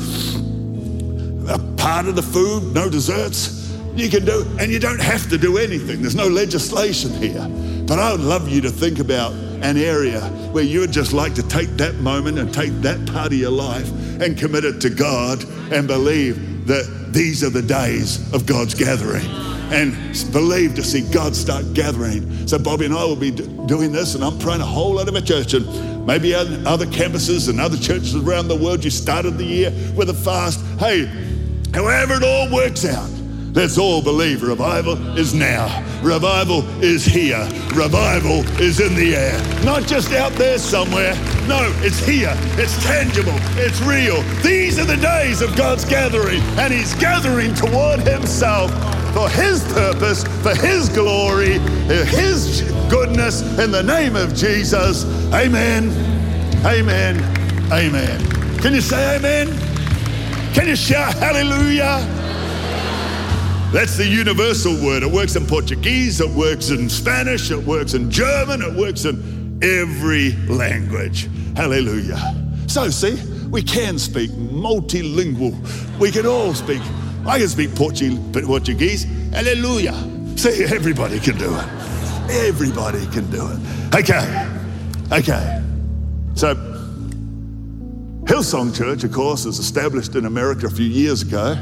a 1.49 1.59
part 1.77 2.07
of 2.07 2.15
the 2.15 2.21
food, 2.21 2.73
no 2.73 2.89
desserts. 2.89 3.61
you 3.95 4.09
can 4.09 4.25
do, 4.25 4.45
and 4.59 4.71
you 4.71 4.79
don't 4.79 5.01
have 5.01 5.29
to 5.29 5.37
do 5.37 5.57
anything. 5.57 6.01
There's 6.01 6.15
no 6.15 6.27
legislation 6.27 7.13
here. 7.13 7.47
But 7.85 7.99
I 7.99 8.11
would 8.11 8.21
love 8.21 8.49
you 8.49 8.59
to 8.61 8.71
think 8.71 8.99
about 8.99 9.33
an 9.63 9.77
area 9.77 10.21
where 10.51 10.63
you 10.63 10.81
would 10.81 10.91
just 10.91 11.13
like 11.13 11.33
to 11.35 11.47
take 11.47 11.69
that 11.77 11.95
moment 11.95 12.37
and 12.37 12.53
take 12.53 12.73
that 12.81 13.03
part 13.07 13.27
of 13.27 13.39
your 13.39 13.49
life 13.49 13.89
and 14.21 14.37
commit 14.37 14.65
it 14.65 14.81
to 14.81 14.89
God 14.89 15.43
and 15.71 15.87
believe 15.87 16.67
that 16.67 17.11
these 17.13 17.43
are 17.43 17.49
the 17.49 17.61
days 17.61 18.31
of 18.33 18.45
God's 18.45 18.75
gathering 18.75 19.25
and 19.71 19.93
believe 20.31 20.75
to 20.75 20.83
see 20.83 21.01
God 21.11 21.35
start 21.35 21.73
gathering. 21.73 22.47
So 22.47 22.59
Bobbie 22.59 22.85
and 22.85 22.93
I 22.93 23.05
will 23.05 23.15
be 23.15 23.31
doing 23.31 23.91
this, 23.91 24.13
and 24.15 24.23
I'm 24.23 24.37
praying 24.37 24.61
a 24.61 24.65
whole 24.65 24.95
lot 24.95 25.07
of 25.07 25.15
a 25.15 25.21
church 25.21 25.53
and 25.53 26.05
maybe 26.05 26.35
other 26.35 26.85
campuses 26.85 27.49
and 27.49 27.59
other 27.59 27.77
churches 27.77 28.15
around 28.15 28.49
the 28.49 28.55
world. 28.55 28.83
You 28.83 28.91
started 28.91 29.37
the 29.37 29.45
year 29.45 29.71
with 29.95 30.09
a 30.09 30.13
fast. 30.13 30.59
Hey, 30.77 31.05
however 31.73 32.15
it 32.15 32.23
all 32.23 32.53
works 32.53 32.85
out, 32.85 33.09
Let's 33.53 33.77
all 33.77 34.01
believe 34.01 34.41
revival 34.41 34.97
is 35.15 35.35
now. 35.35 35.67
Revival 36.01 36.67
is 36.81 37.05
here. 37.05 37.47
Revival 37.75 38.41
is 38.59 38.79
in 38.79 38.95
the 38.95 39.15
air. 39.15 39.63
Not 39.63 39.83
just 39.83 40.11
out 40.11 40.31
there 40.33 40.57
somewhere. 40.57 41.13
No, 41.47 41.71
it's 41.83 42.03
here. 42.03 42.33
It's 42.57 42.83
tangible. 42.83 43.35
It's 43.55 43.79
real. 43.81 44.23
These 44.41 44.79
are 44.79 44.85
the 44.85 44.97
days 44.97 45.43
of 45.43 45.55
God's 45.55 45.85
gathering, 45.85 46.41
and 46.57 46.73
He's 46.73 46.95
gathering 46.95 47.53
toward 47.53 47.99
Himself 47.99 48.71
for 49.13 49.29
His 49.29 49.63
purpose, 49.71 50.23
for 50.41 50.55
His 50.55 50.89
glory, 50.89 51.59
His 52.07 52.63
goodness, 52.89 53.41
in 53.59 53.69
the 53.69 53.83
name 53.83 54.15
of 54.15 54.33
Jesus. 54.33 55.05
Amen. 55.31 55.91
Amen. 56.65 57.17
Amen. 57.71 58.57
Can 58.61 58.73
you 58.73 58.81
say 58.81 59.17
amen? 59.17 59.47
Can 60.55 60.67
you 60.67 60.75
shout 60.75 61.13
hallelujah? 61.13 62.22
That's 63.73 63.97
the 63.97 64.05
universal 64.05 64.75
word. 64.85 65.01
It 65.01 65.11
works 65.11 65.35
in 65.35 65.47
Portuguese, 65.47 66.21
it 66.21 66.29
works 66.29 66.69
in 66.69 66.87
Spanish, 66.87 67.49
it 67.49 67.57
works 67.57 67.95
in 67.95 68.11
German, 68.11 68.61
it 68.61 68.71
works 68.71 69.05
in 69.05 69.59
every 69.63 70.33
language. 70.47 71.27
Hallelujah. 71.55 72.19
So, 72.67 72.91
see, 72.91 73.19
we 73.49 73.63
can 73.63 73.97
speak 73.97 74.29
multilingual. 74.29 75.57
We 75.97 76.11
can 76.11 76.27
all 76.27 76.53
speak. 76.53 76.83
I 77.25 77.39
can 77.39 77.47
speak 77.47 77.73
Portuguese. 77.73 79.05
Hallelujah. 79.31 79.95
See, 80.37 80.65
everybody 80.65 81.19
can 81.19 81.39
do 81.39 81.51
it. 81.57 81.65
Everybody 82.29 83.07
can 83.07 83.27
do 83.31 83.47
it. 83.47 83.95
Okay. 83.95 84.49
Okay. 85.11 85.63
So, 86.35 86.53
Hillsong 88.25 88.77
Church, 88.77 89.03
of 89.03 89.11
course, 89.11 89.45
was 89.45 89.57
established 89.57 90.15
in 90.15 90.27
America 90.27 90.67
a 90.67 90.69
few 90.69 90.85
years 90.85 91.23
ago 91.23 91.57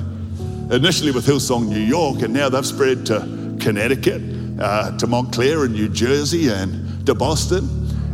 initially 0.71 1.11
with 1.11 1.25
Hillsong 1.25 1.67
New 1.67 1.79
York, 1.79 2.21
and 2.21 2.33
now 2.33 2.47
they've 2.47 2.65
spread 2.65 3.05
to 3.07 3.57
Connecticut, 3.59 4.21
uh, 4.59 4.97
to 4.97 5.05
Montclair 5.05 5.65
in 5.65 5.73
New 5.73 5.89
Jersey, 5.89 6.47
and 6.49 7.05
to 7.05 7.13
Boston. 7.13 7.67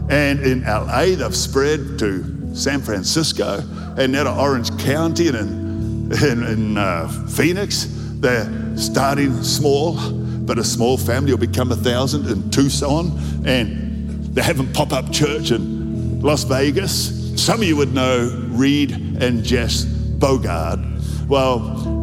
And 0.10 0.39
in 0.39 0.63
LA, 0.63 1.15
they've 1.15 1.36
spread 1.36 2.00
to 2.00 2.56
San 2.56 2.82
Francisco, 2.82 3.63
and 3.98 4.12
now 4.12 4.24
to 4.24 4.34
Orange 4.34 4.76
County, 4.80 5.28
and 5.28 6.12
in, 6.12 6.24
in, 6.24 6.43
in 6.43 6.78
uh, 6.78 7.08
Phoenix. 7.30 7.88
They're 8.20 8.76
starting 8.76 9.43
small, 9.43 10.12
but 10.12 10.58
a 10.58 10.63
small 10.63 10.98
family 10.98 11.32
will 11.32 11.39
become 11.39 11.72
a 11.72 11.76
thousand 11.76 12.28
in 12.28 12.50
Tucson, 12.50 13.12
and 13.46 14.24
they're 14.34 14.43
having 14.43 14.72
pop 14.74 14.93
up 14.93 15.12
church 15.12 15.52
in 15.52 16.22
Las 16.22 16.43
Vegas. 16.43 17.13
Some 17.39 17.62
of 17.62 17.67
you 17.67 17.76
would 17.76 17.93
know 17.93 18.48
Reed 18.48 18.91
and 19.22 19.43
Jess 19.43 19.86
Bogard. 19.86 21.28
Well, 21.28 21.96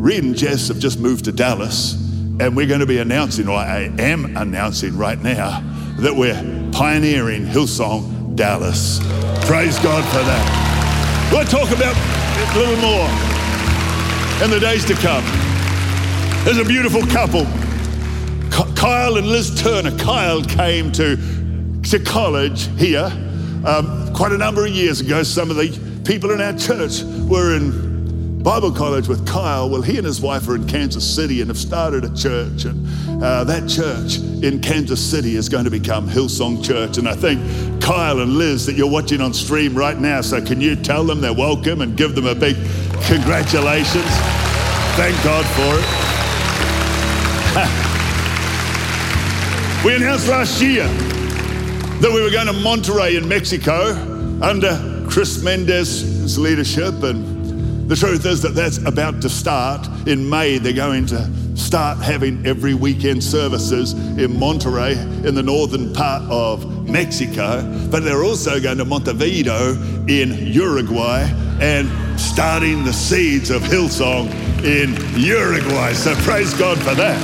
Reed 0.00 0.24
and 0.24 0.34
Jess 0.34 0.68
have 0.68 0.78
just 0.78 0.98
moved 0.98 1.26
to 1.26 1.32
Dallas, 1.32 1.92
and 2.40 2.56
we're 2.56 2.66
going 2.66 2.80
to 2.80 2.86
be 2.86 3.00
announcing, 3.00 3.48
or 3.48 3.56
I 3.56 3.92
am 3.98 4.34
announcing 4.34 4.96
right 4.96 5.18
now, 5.20 5.60
that 5.98 6.16
we're 6.16 6.32
pioneering 6.72 7.44
Hillsong 7.44 8.34
Dallas. 8.34 8.98
Praise 9.44 9.78
God 9.80 10.02
for 10.06 10.24
that. 10.24 11.30
We'll 11.30 11.44
talk 11.44 11.70
about 11.70 11.94
it 11.94 12.56
a 12.56 12.58
little 12.58 12.80
more 12.80 13.08
in 14.42 14.50
the 14.50 14.58
days 14.58 14.86
to 14.86 14.94
come. 14.94 15.22
There's 16.46 16.56
a 16.56 16.64
beautiful 16.64 17.02
couple, 17.02 17.44
Kyle 18.74 19.18
and 19.18 19.26
Liz 19.26 19.62
Turner. 19.62 19.94
Kyle 19.98 20.42
came 20.42 20.90
to, 20.92 21.18
to 21.90 21.98
college 21.98 22.68
here 22.78 23.12
um, 23.66 24.14
quite 24.14 24.32
a 24.32 24.38
number 24.38 24.64
of 24.64 24.72
years 24.72 25.02
ago. 25.02 25.22
Some 25.24 25.50
of 25.50 25.56
the 25.56 26.02
people 26.06 26.30
in 26.30 26.40
our 26.40 26.56
church 26.56 27.02
were 27.28 27.54
in 27.54 27.89
Bible 28.42 28.72
college 28.72 29.06
with 29.06 29.26
Kyle. 29.26 29.68
Well, 29.68 29.82
he 29.82 29.98
and 29.98 30.06
his 30.06 30.22
wife 30.22 30.48
are 30.48 30.54
in 30.54 30.66
Kansas 30.66 31.04
City 31.04 31.42
and 31.42 31.50
have 31.50 31.58
started 31.58 32.04
a 32.04 32.14
church. 32.14 32.64
And 32.64 33.22
uh, 33.22 33.44
that 33.44 33.68
church 33.68 34.16
in 34.42 34.62
Kansas 34.62 34.98
City 34.98 35.36
is 35.36 35.50
going 35.50 35.64
to 35.64 35.70
become 35.70 36.08
Hillsong 36.08 36.64
Church. 36.64 36.96
And 36.96 37.06
I 37.06 37.14
think 37.14 37.38
Kyle 37.82 38.20
and 38.20 38.38
Liz 38.38 38.64
that 38.64 38.76
you're 38.76 38.90
watching 38.90 39.20
on 39.20 39.34
stream 39.34 39.74
right 39.74 39.98
now. 39.98 40.22
So 40.22 40.42
can 40.42 40.58
you 40.58 40.74
tell 40.74 41.04
them 41.04 41.20
they're 41.20 41.34
welcome 41.34 41.82
and 41.82 41.98
give 41.98 42.14
them 42.14 42.26
a 42.26 42.34
big 42.34 42.56
congratulations? 43.02 44.08
Thank 44.96 45.22
God 45.22 45.44
for 45.44 45.76
it. 45.76 45.84
we 49.84 49.96
announced 49.96 50.28
last 50.28 50.62
year 50.62 50.88
that 52.00 52.10
we 52.10 52.22
were 52.22 52.30
going 52.30 52.46
to 52.46 52.54
Monterrey 52.54 53.18
in 53.18 53.28
Mexico 53.28 53.92
under 54.40 55.04
Chris 55.10 55.42
Mendez's 55.42 56.38
leadership 56.38 57.02
and 57.02 57.29
the 57.90 57.96
truth 57.96 58.24
is 58.24 58.40
that 58.42 58.54
that's 58.54 58.78
about 58.78 59.20
to 59.20 59.28
start. 59.28 59.84
In 60.06 60.30
May, 60.30 60.58
they're 60.58 60.72
going 60.72 61.06
to 61.06 61.28
start 61.56 61.98
having 61.98 62.46
every 62.46 62.72
weekend 62.72 63.24
services 63.24 63.94
in 63.94 64.30
Monterrey 64.30 64.94
in 65.26 65.34
the 65.34 65.42
northern 65.42 65.92
part 65.92 66.22
of 66.30 66.88
Mexico. 66.88 67.62
But 67.90 68.04
they're 68.04 68.22
also 68.22 68.60
going 68.60 68.78
to 68.78 68.84
Montevideo 68.84 69.72
in 70.06 70.52
Uruguay 70.52 71.22
and 71.60 71.90
starting 72.20 72.84
the 72.84 72.92
seeds 72.92 73.50
of 73.50 73.60
Hillsong 73.62 74.32
in 74.62 74.94
Uruguay. 75.20 75.92
So 75.92 76.14
praise 76.22 76.54
God 76.54 76.78
for 76.78 76.94
that. 76.94 77.18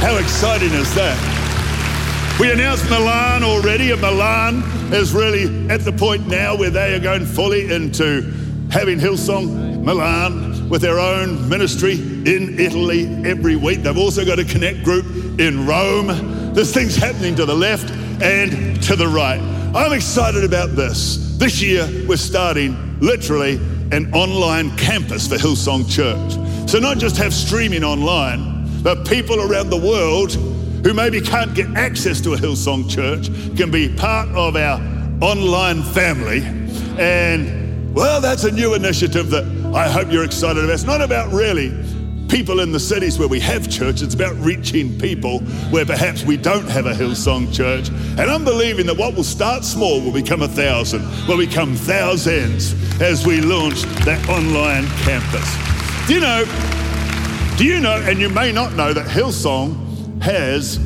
How 0.00 0.16
exciting 0.16 0.72
is 0.72 0.94
that? 0.94 2.38
We 2.40 2.50
announced 2.50 2.88
Milan 2.88 3.44
already, 3.44 3.90
and 3.90 4.00
Milan 4.00 4.62
is 4.90 5.12
really 5.12 5.68
at 5.68 5.82
the 5.82 5.92
point 5.92 6.26
now 6.28 6.56
where 6.56 6.70
they 6.70 6.94
are 6.94 6.98
going 6.98 7.26
fully 7.26 7.70
into 7.70 8.32
having 8.70 8.98
Hillsong 8.98 9.71
Milan 9.82 10.68
with 10.68 10.80
their 10.80 10.98
own 10.98 11.48
ministry 11.48 11.94
in 11.94 12.58
Italy 12.58 13.06
every 13.24 13.56
week. 13.56 13.82
They've 13.82 13.98
also 13.98 14.24
got 14.24 14.38
a 14.38 14.44
connect 14.44 14.84
group 14.84 15.04
in 15.40 15.66
Rome. 15.66 16.54
There's 16.54 16.72
things 16.72 16.96
happening 16.96 17.34
to 17.36 17.44
the 17.44 17.54
left 17.54 17.90
and 18.22 18.82
to 18.84 18.96
the 18.96 19.08
right. 19.08 19.40
I'm 19.74 19.92
excited 19.92 20.44
about 20.44 20.76
this. 20.76 21.36
This 21.36 21.60
year, 21.60 21.88
we're 22.06 22.16
starting 22.16 23.00
literally 23.00 23.56
an 23.90 24.14
online 24.14 24.76
campus 24.76 25.26
for 25.26 25.36
Hillsong 25.36 25.90
Church. 25.90 26.70
So, 26.70 26.78
not 26.78 26.98
just 26.98 27.16
have 27.16 27.34
streaming 27.34 27.82
online, 27.82 28.82
but 28.82 29.06
people 29.06 29.40
around 29.40 29.70
the 29.70 29.76
world 29.76 30.32
who 30.84 30.94
maybe 30.94 31.20
can't 31.20 31.54
get 31.54 31.68
access 31.76 32.20
to 32.22 32.34
a 32.34 32.36
Hillsong 32.36 32.88
Church 32.90 33.26
can 33.56 33.70
be 33.70 33.94
part 33.94 34.28
of 34.30 34.56
our 34.56 34.80
online 35.20 35.82
family. 35.82 36.42
And, 36.98 37.94
well, 37.94 38.20
that's 38.20 38.44
a 38.44 38.50
new 38.50 38.74
initiative 38.74 39.30
that 39.30 39.61
I 39.74 39.88
hope 39.88 40.12
you're 40.12 40.24
excited 40.24 40.62
about. 40.62 40.74
It's 40.74 40.84
not 40.84 41.00
about 41.00 41.32
really 41.32 41.70
people 42.28 42.60
in 42.60 42.72
the 42.72 42.80
cities 42.80 43.18
where 43.18 43.28
we 43.28 43.40
have 43.40 43.70
church. 43.70 44.02
It's 44.02 44.14
about 44.14 44.36
reaching 44.36 44.98
people 44.98 45.40
where 45.70 45.86
perhaps 45.86 46.24
we 46.24 46.36
don't 46.36 46.68
have 46.68 46.84
a 46.84 46.92
Hillsong 46.92 47.54
church. 47.54 47.88
And 47.88 48.30
I'm 48.30 48.44
believing 48.44 48.84
that 48.86 48.96
what 48.98 49.14
will 49.14 49.24
start 49.24 49.64
small 49.64 50.02
will 50.02 50.12
become 50.12 50.42
a 50.42 50.48
thousand, 50.48 51.02
will 51.26 51.38
become 51.38 51.74
thousands 51.74 52.74
as 53.00 53.26
we 53.26 53.40
launch 53.40 53.82
that 54.04 54.28
online 54.28 54.86
campus. 55.04 55.48
Do 56.06 56.14
you 56.14 56.20
know, 56.20 56.44
do 57.56 57.64
you 57.64 57.80
know, 57.80 57.96
and 58.06 58.18
you 58.18 58.28
may 58.28 58.52
not 58.52 58.74
know 58.74 58.92
that 58.92 59.06
Hillsong 59.06 60.22
has 60.22 60.78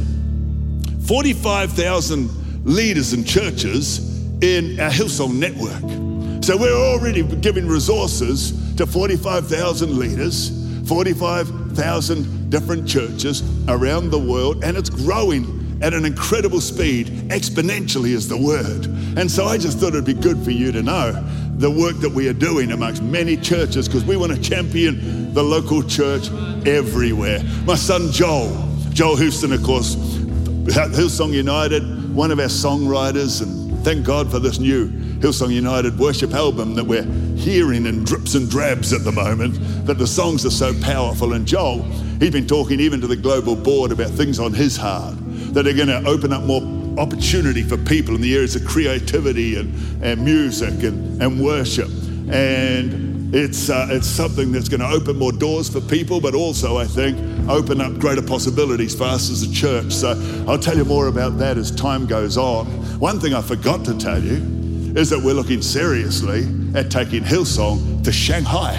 45,000 1.06 2.64
leaders 2.64 3.12
and 3.12 3.26
churches 3.26 4.24
in 4.42 4.78
our 4.78 4.90
Hillsong 4.90 5.34
network. 5.34 6.44
So 6.44 6.56
we're 6.56 6.72
already 6.72 7.22
giving 7.22 7.66
resources 7.66 8.65
to 8.76 8.86
45,000 8.86 9.98
leaders, 9.98 10.50
45,000 10.88 12.50
different 12.50 12.88
churches 12.88 13.42
around 13.68 14.10
the 14.10 14.18
world, 14.18 14.62
and 14.64 14.76
it's 14.76 14.90
growing 14.90 15.78
at 15.82 15.94
an 15.94 16.04
incredible 16.04 16.60
speed. 16.60 17.08
Exponentially 17.28 18.10
is 18.10 18.28
the 18.28 18.36
word. 18.36 18.86
And 19.18 19.30
so 19.30 19.46
I 19.46 19.58
just 19.58 19.78
thought 19.78 19.88
it'd 19.88 20.04
be 20.04 20.14
good 20.14 20.42
for 20.42 20.50
you 20.50 20.72
to 20.72 20.82
know 20.82 21.12
the 21.56 21.70
work 21.70 21.96
that 22.00 22.10
we 22.10 22.28
are 22.28 22.34
doing 22.34 22.72
amongst 22.72 23.02
many 23.02 23.36
churches 23.36 23.88
because 23.88 24.04
we 24.04 24.16
want 24.16 24.32
to 24.32 24.40
champion 24.40 25.32
the 25.32 25.42
local 25.42 25.82
church 25.82 26.30
everywhere. 26.66 27.42
My 27.64 27.74
son 27.74 28.12
Joel, 28.12 28.68
Joel 28.90 29.16
Houston, 29.16 29.52
of 29.52 29.62
course, 29.62 29.96
Hillsong 29.96 31.32
United, 31.32 32.14
one 32.14 32.30
of 32.30 32.40
our 32.40 32.46
songwriters, 32.46 33.42
and 33.42 33.82
thank 33.84 34.04
God 34.04 34.30
for 34.30 34.38
this 34.38 34.58
new 34.58 35.05
Hillsong 35.20 35.52
United 35.52 35.98
worship 35.98 36.34
album 36.34 36.74
that 36.74 36.84
we're 36.84 37.04
hearing 37.36 37.86
in 37.86 38.04
drips 38.04 38.34
and 38.34 38.50
drabs 38.50 38.92
at 38.92 39.04
the 39.04 39.12
moment, 39.12 39.54
that 39.86 39.98
the 39.98 40.06
songs 40.06 40.44
are 40.44 40.50
so 40.50 40.78
powerful. 40.80 41.32
And 41.32 41.46
Joel, 41.46 41.82
he's 42.20 42.30
been 42.30 42.46
talking 42.46 42.80
even 42.80 43.00
to 43.00 43.06
the 43.06 43.16
global 43.16 43.56
board 43.56 43.92
about 43.92 44.10
things 44.10 44.38
on 44.38 44.52
his 44.52 44.76
heart 44.76 45.14
that 45.54 45.66
are 45.66 45.72
going 45.72 45.88
to 45.88 46.02
open 46.06 46.32
up 46.32 46.42
more 46.42 46.62
opportunity 46.98 47.62
for 47.62 47.76
people 47.76 48.14
in 48.14 48.20
the 48.20 48.34
areas 48.34 48.56
of 48.56 48.64
creativity 48.66 49.56
and, 49.56 50.04
and 50.04 50.24
music 50.24 50.82
and, 50.82 51.22
and 51.22 51.42
worship. 51.42 51.88
And 52.30 53.34
it's, 53.34 53.70
uh, 53.70 53.88
it's 53.90 54.06
something 54.06 54.52
that's 54.52 54.68
going 54.68 54.80
to 54.80 54.88
open 54.88 55.18
more 55.18 55.32
doors 55.32 55.68
for 55.68 55.80
people, 55.80 56.20
but 56.20 56.34
also, 56.34 56.78
I 56.78 56.84
think, 56.84 57.18
open 57.48 57.80
up 57.80 57.98
greater 57.98 58.22
possibilities 58.22 58.94
for 58.94 59.04
us 59.04 59.30
as 59.30 59.42
a 59.42 59.52
church. 59.52 59.92
So 59.92 60.10
I'll 60.48 60.58
tell 60.58 60.76
you 60.76 60.84
more 60.84 61.08
about 61.08 61.38
that 61.38 61.58
as 61.58 61.70
time 61.70 62.06
goes 62.06 62.36
on. 62.36 62.66
One 62.98 63.20
thing 63.20 63.34
I 63.34 63.42
forgot 63.42 63.84
to 63.86 63.98
tell 63.98 64.22
you 64.22 64.55
is 64.96 65.10
that 65.10 65.20
we're 65.20 65.34
looking 65.34 65.60
seriously 65.60 66.48
at 66.74 66.90
taking 66.90 67.22
Hillsong 67.22 68.02
to 68.02 68.10
Shanghai 68.10 68.74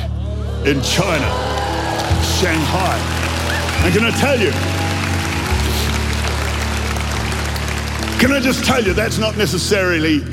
in 0.66 0.82
China. 0.82 1.30
Shanghai. 2.40 2.98
And 3.84 3.94
can 3.94 4.04
I 4.04 4.12
tell 4.20 4.40
you, 4.40 4.52
can 8.20 8.32
I 8.32 8.40
just 8.40 8.66
tell 8.66 8.84
you, 8.84 8.94
that's 8.94 9.20
not 9.20 9.38
necessarily 9.38 10.24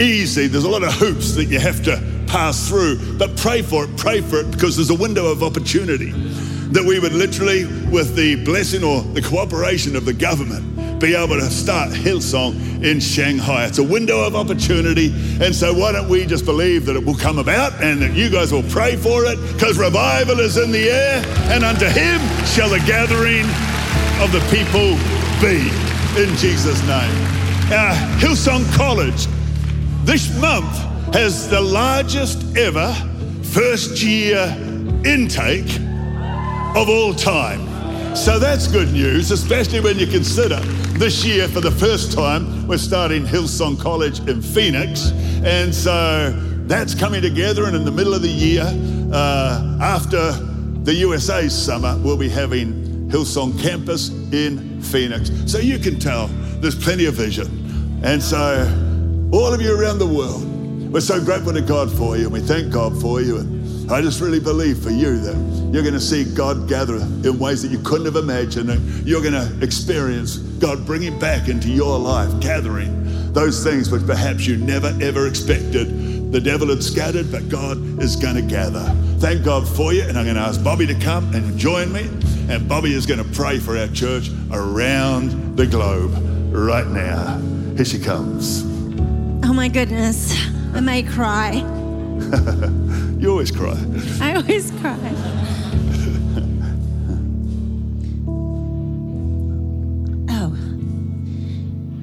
easy. 0.00 0.46
There's 0.46 0.62
a 0.62 0.70
lot 0.70 0.84
of 0.84 0.92
hoops 0.94 1.34
that 1.34 1.46
you 1.46 1.58
have 1.58 1.82
to 1.82 2.00
pass 2.28 2.68
through, 2.68 3.18
but 3.18 3.36
pray 3.36 3.60
for 3.60 3.84
it, 3.84 3.96
pray 3.96 4.20
for 4.20 4.38
it, 4.38 4.52
because 4.52 4.76
there's 4.76 4.90
a 4.90 4.94
window 4.94 5.26
of 5.26 5.42
opportunity 5.42 6.12
that 6.70 6.84
we 6.84 7.00
would 7.00 7.12
literally, 7.12 7.64
with 7.90 8.14
the 8.14 8.42
blessing 8.44 8.84
or 8.84 9.02
the 9.02 9.20
cooperation 9.20 9.96
of 9.96 10.04
the 10.04 10.12
government, 10.12 10.64
be 11.02 11.16
able 11.16 11.34
to 11.34 11.50
start 11.50 11.90
Hillsong 11.90 12.84
in 12.84 13.00
Shanghai. 13.00 13.66
It's 13.66 13.78
a 13.78 13.82
window 13.82 14.24
of 14.24 14.36
opportunity. 14.36 15.12
And 15.42 15.52
so, 15.52 15.74
why 15.74 15.90
don't 15.90 16.08
we 16.08 16.24
just 16.24 16.44
believe 16.44 16.86
that 16.86 16.94
it 16.94 17.04
will 17.04 17.16
come 17.16 17.40
about 17.40 17.72
and 17.82 18.00
that 18.00 18.12
you 18.12 18.30
guys 18.30 18.52
will 18.52 18.62
pray 18.62 18.94
for 18.94 19.24
it? 19.24 19.36
Because 19.52 19.78
revival 19.78 20.38
is 20.38 20.56
in 20.56 20.70
the 20.70 20.88
air, 20.88 21.20
and 21.50 21.64
unto 21.64 21.86
him 21.86 22.20
shall 22.46 22.68
the 22.68 22.78
gathering 22.86 23.44
of 24.22 24.30
the 24.30 24.38
people 24.54 24.94
be. 25.42 25.66
In 26.22 26.36
Jesus' 26.36 26.80
name. 26.82 27.10
Uh, 27.74 28.18
Hillsong 28.20 28.64
College 28.76 29.26
this 30.04 30.38
month 30.40 30.76
has 31.14 31.48
the 31.48 31.60
largest 31.60 32.56
ever 32.56 32.94
first 33.42 34.02
year 34.02 34.44
intake 35.04 35.80
of 36.76 36.88
all 36.88 37.12
time. 37.12 37.71
So 38.14 38.38
that's 38.38 38.66
good 38.68 38.92
news, 38.92 39.30
especially 39.30 39.80
when 39.80 39.98
you 39.98 40.06
consider 40.06 40.60
this 41.02 41.24
year, 41.24 41.48
for 41.48 41.60
the 41.60 41.70
first 41.72 42.12
time, 42.12 42.68
we're 42.68 42.78
starting 42.78 43.24
Hillsong 43.24 43.80
College 43.80 44.20
in 44.28 44.40
Phoenix. 44.40 45.10
And 45.44 45.74
so 45.74 46.30
that's 46.68 46.94
coming 46.94 47.20
together. 47.20 47.64
And 47.64 47.74
in 47.74 47.84
the 47.84 47.90
middle 47.90 48.14
of 48.14 48.22
the 48.22 48.28
year, 48.28 48.62
uh, 49.12 49.78
after 49.80 50.30
the 50.84 50.94
USA 50.94 51.48
summer, 51.48 51.98
we'll 51.98 52.16
be 52.16 52.28
having 52.28 53.08
Hillsong 53.08 53.60
Campus 53.60 54.10
in 54.32 54.80
Phoenix. 54.80 55.32
So 55.46 55.58
you 55.58 55.80
can 55.80 55.98
tell 55.98 56.28
there's 56.60 56.76
plenty 56.76 57.06
of 57.06 57.14
vision. 57.14 58.00
And 58.04 58.22
so, 58.22 58.68
all 59.32 59.52
of 59.52 59.60
you 59.60 59.76
around 59.76 59.98
the 59.98 60.06
world, 60.06 60.44
we're 60.92 61.00
so 61.00 61.24
grateful 61.24 61.52
to 61.52 61.62
God 61.62 61.90
for 61.90 62.16
you, 62.16 62.24
and 62.24 62.32
we 62.32 62.40
thank 62.40 62.72
God 62.72 63.00
for 63.00 63.20
you. 63.20 63.38
I 63.92 64.00
just 64.00 64.22
really 64.22 64.40
believe 64.40 64.78
for 64.78 64.88
you 64.88 65.18
that 65.18 65.70
you're 65.70 65.82
going 65.82 65.92
to 65.92 66.00
see 66.00 66.24
God 66.24 66.66
gather 66.66 66.96
in 66.96 67.38
ways 67.38 67.60
that 67.60 67.70
you 67.70 67.78
couldn't 67.80 68.06
have 68.06 68.16
imagined, 68.16 68.70
and 68.70 69.06
you're 69.06 69.20
going 69.20 69.34
to 69.34 69.62
experience 69.62 70.38
God 70.38 70.86
bringing 70.86 71.18
back 71.18 71.48
into 71.48 71.68
your 71.68 71.98
life, 71.98 72.40
gathering 72.40 73.32
those 73.34 73.62
things 73.62 73.90
which 73.90 74.06
perhaps 74.06 74.46
you 74.46 74.56
never 74.56 74.96
ever 75.02 75.26
expected. 75.26 76.32
The 76.32 76.40
devil 76.40 76.68
had 76.68 76.82
scattered, 76.82 77.30
but 77.30 77.50
God 77.50 77.76
is 78.00 78.16
going 78.16 78.36
to 78.36 78.42
gather. 78.42 78.84
Thank 79.18 79.44
God 79.44 79.68
for 79.68 79.92
you, 79.92 80.04
and 80.04 80.16
I'm 80.16 80.24
going 80.24 80.36
to 80.36 80.42
ask 80.42 80.64
Bobbie 80.64 80.86
to 80.86 80.98
come 80.98 81.34
and 81.34 81.58
join 81.58 81.92
me. 81.92 82.08
And 82.48 82.66
Bobbie 82.66 82.94
is 82.94 83.04
going 83.04 83.22
to 83.22 83.30
pray 83.36 83.58
for 83.58 83.76
our 83.76 83.88
church 83.88 84.30
around 84.50 85.56
the 85.56 85.66
globe 85.66 86.12
right 86.50 86.86
now. 86.86 87.38
Here 87.76 87.84
she 87.84 87.98
comes. 87.98 88.62
Oh 89.44 89.52
my 89.52 89.68
goodness, 89.68 90.34
I 90.72 90.80
may 90.80 91.02
cry. 91.02 91.60
You 93.22 93.30
always 93.30 93.52
cry. 93.52 93.78
I 94.20 94.34
always 94.34 94.72
cry. 94.80 94.98
Oh. 100.28 100.56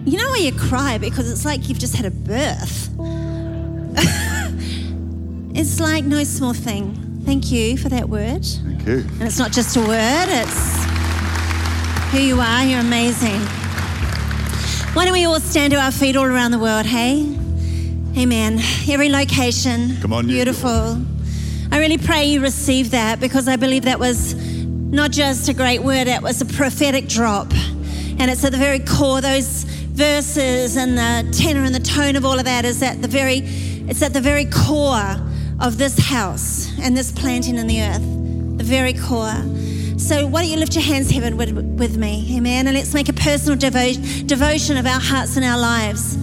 You 0.05 0.17
know 0.17 0.29
why 0.29 0.37
you 0.37 0.53
cry? 0.53 0.97
Because 0.97 1.29
it's 1.29 1.43
like 1.43 1.67
you've 1.67 1.77
just 1.77 1.93
had 1.93 2.05
a 2.05 2.11
birth. 2.11 2.89
it's 5.57 5.81
like 5.81 6.05
no 6.05 6.23
small 6.23 6.53
thing. 6.53 7.21
Thank 7.25 7.51
you 7.51 7.75
for 7.75 7.89
that 7.89 8.07
word. 8.07 8.45
Thank 8.45 8.87
you. 8.87 8.99
And 8.99 9.23
it's 9.23 9.39
not 9.39 9.51
just 9.51 9.75
a 9.75 9.81
word, 9.81 10.27
it's 10.29 10.85
who 12.11 12.19
you 12.19 12.39
are. 12.39 12.63
You're 12.63 12.79
amazing. 12.79 13.41
Why 14.93 15.03
don't 15.03 15.13
we 15.13 15.25
all 15.25 15.41
stand 15.41 15.73
to 15.73 15.81
our 15.81 15.91
feet 15.91 16.15
all 16.15 16.23
around 16.23 16.51
the 16.51 16.59
world, 16.59 16.85
hey? 16.85 17.38
Amen. 18.17 18.59
Every 18.89 19.09
location. 19.09 19.97
Come 20.01 20.13
on, 20.13 20.27
you. 20.27 20.35
Beautiful. 20.35 20.97
I 21.71 21.79
really 21.79 21.97
pray 21.97 22.25
you 22.25 22.41
receive 22.41 22.91
that 22.91 23.19
because 23.19 23.47
I 23.47 23.55
believe 23.55 23.83
that 23.83 23.99
was 23.99 24.33
not 24.33 25.11
just 25.11 25.47
a 25.49 25.53
great 25.53 25.83
word, 25.83 26.07
it 26.07 26.21
was 26.21 26.41
a 26.41 26.45
prophetic 26.45 27.07
drop. 27.07 27.51
And 28.17 28.29
it's 28.29 28.43
at 28.43 28.51
the 28.51 28.57
very 28.57 28.79
core, 28.79 29.21
those 29.21 29.63
verses 29.63 30.75
and 30.75 30.97
the 30.97 31.31
tenor 31.37 31.63
and 31.63 31.73
the 31.73 31.79
tone 31.79 32.15
of 32.15 32.25
all 32.25 32.39
of 32.39 32.45
that 32.45 32.65
is 32.65 32.81
at 32.81 33.01
the 33.01 33.07
very, 33.07 33.41
it's 33.87 34.01
at 34.01 34.13
the 34.13 34.21
very 34.21 34.45
core 34.45 35.15
of 35.61 35.77
this 35.77 35.99
house 35.99 36.71
and 36.79 36.97
this 36.97 37.11
planting 37.11 37.57
in 37.57 37.67
the 37.67 37.81
earth. 37.81 38.01
The 38.57 38.63
very 38.63 38.93
core. 38.93 39.35
So 39.97 40.25
why 40.25 40.41
don't 40.41 40.51
you 40.51 40.57
lift 40.57 40.75
your 40.75 40.83
hands 40.83 41.11
heaven 41.11 41.37
with, 41.37 41.51
with 41.51 41.97
me, 41.97 42.35
amen? 42.37 42.67
And 42.67 42.75
let's 42.75 42.93
make 42.93 43.09
a 43.09 43.13
personal 43.13 43.57
devo- 43.57 44.25
devotion 44.25 44.77
of 44.77 44.85
our 44.85 44.99
hearts 44.99 45.37
and 45.37 45.45
our 45.45 45.59
lives. 45.59 46.17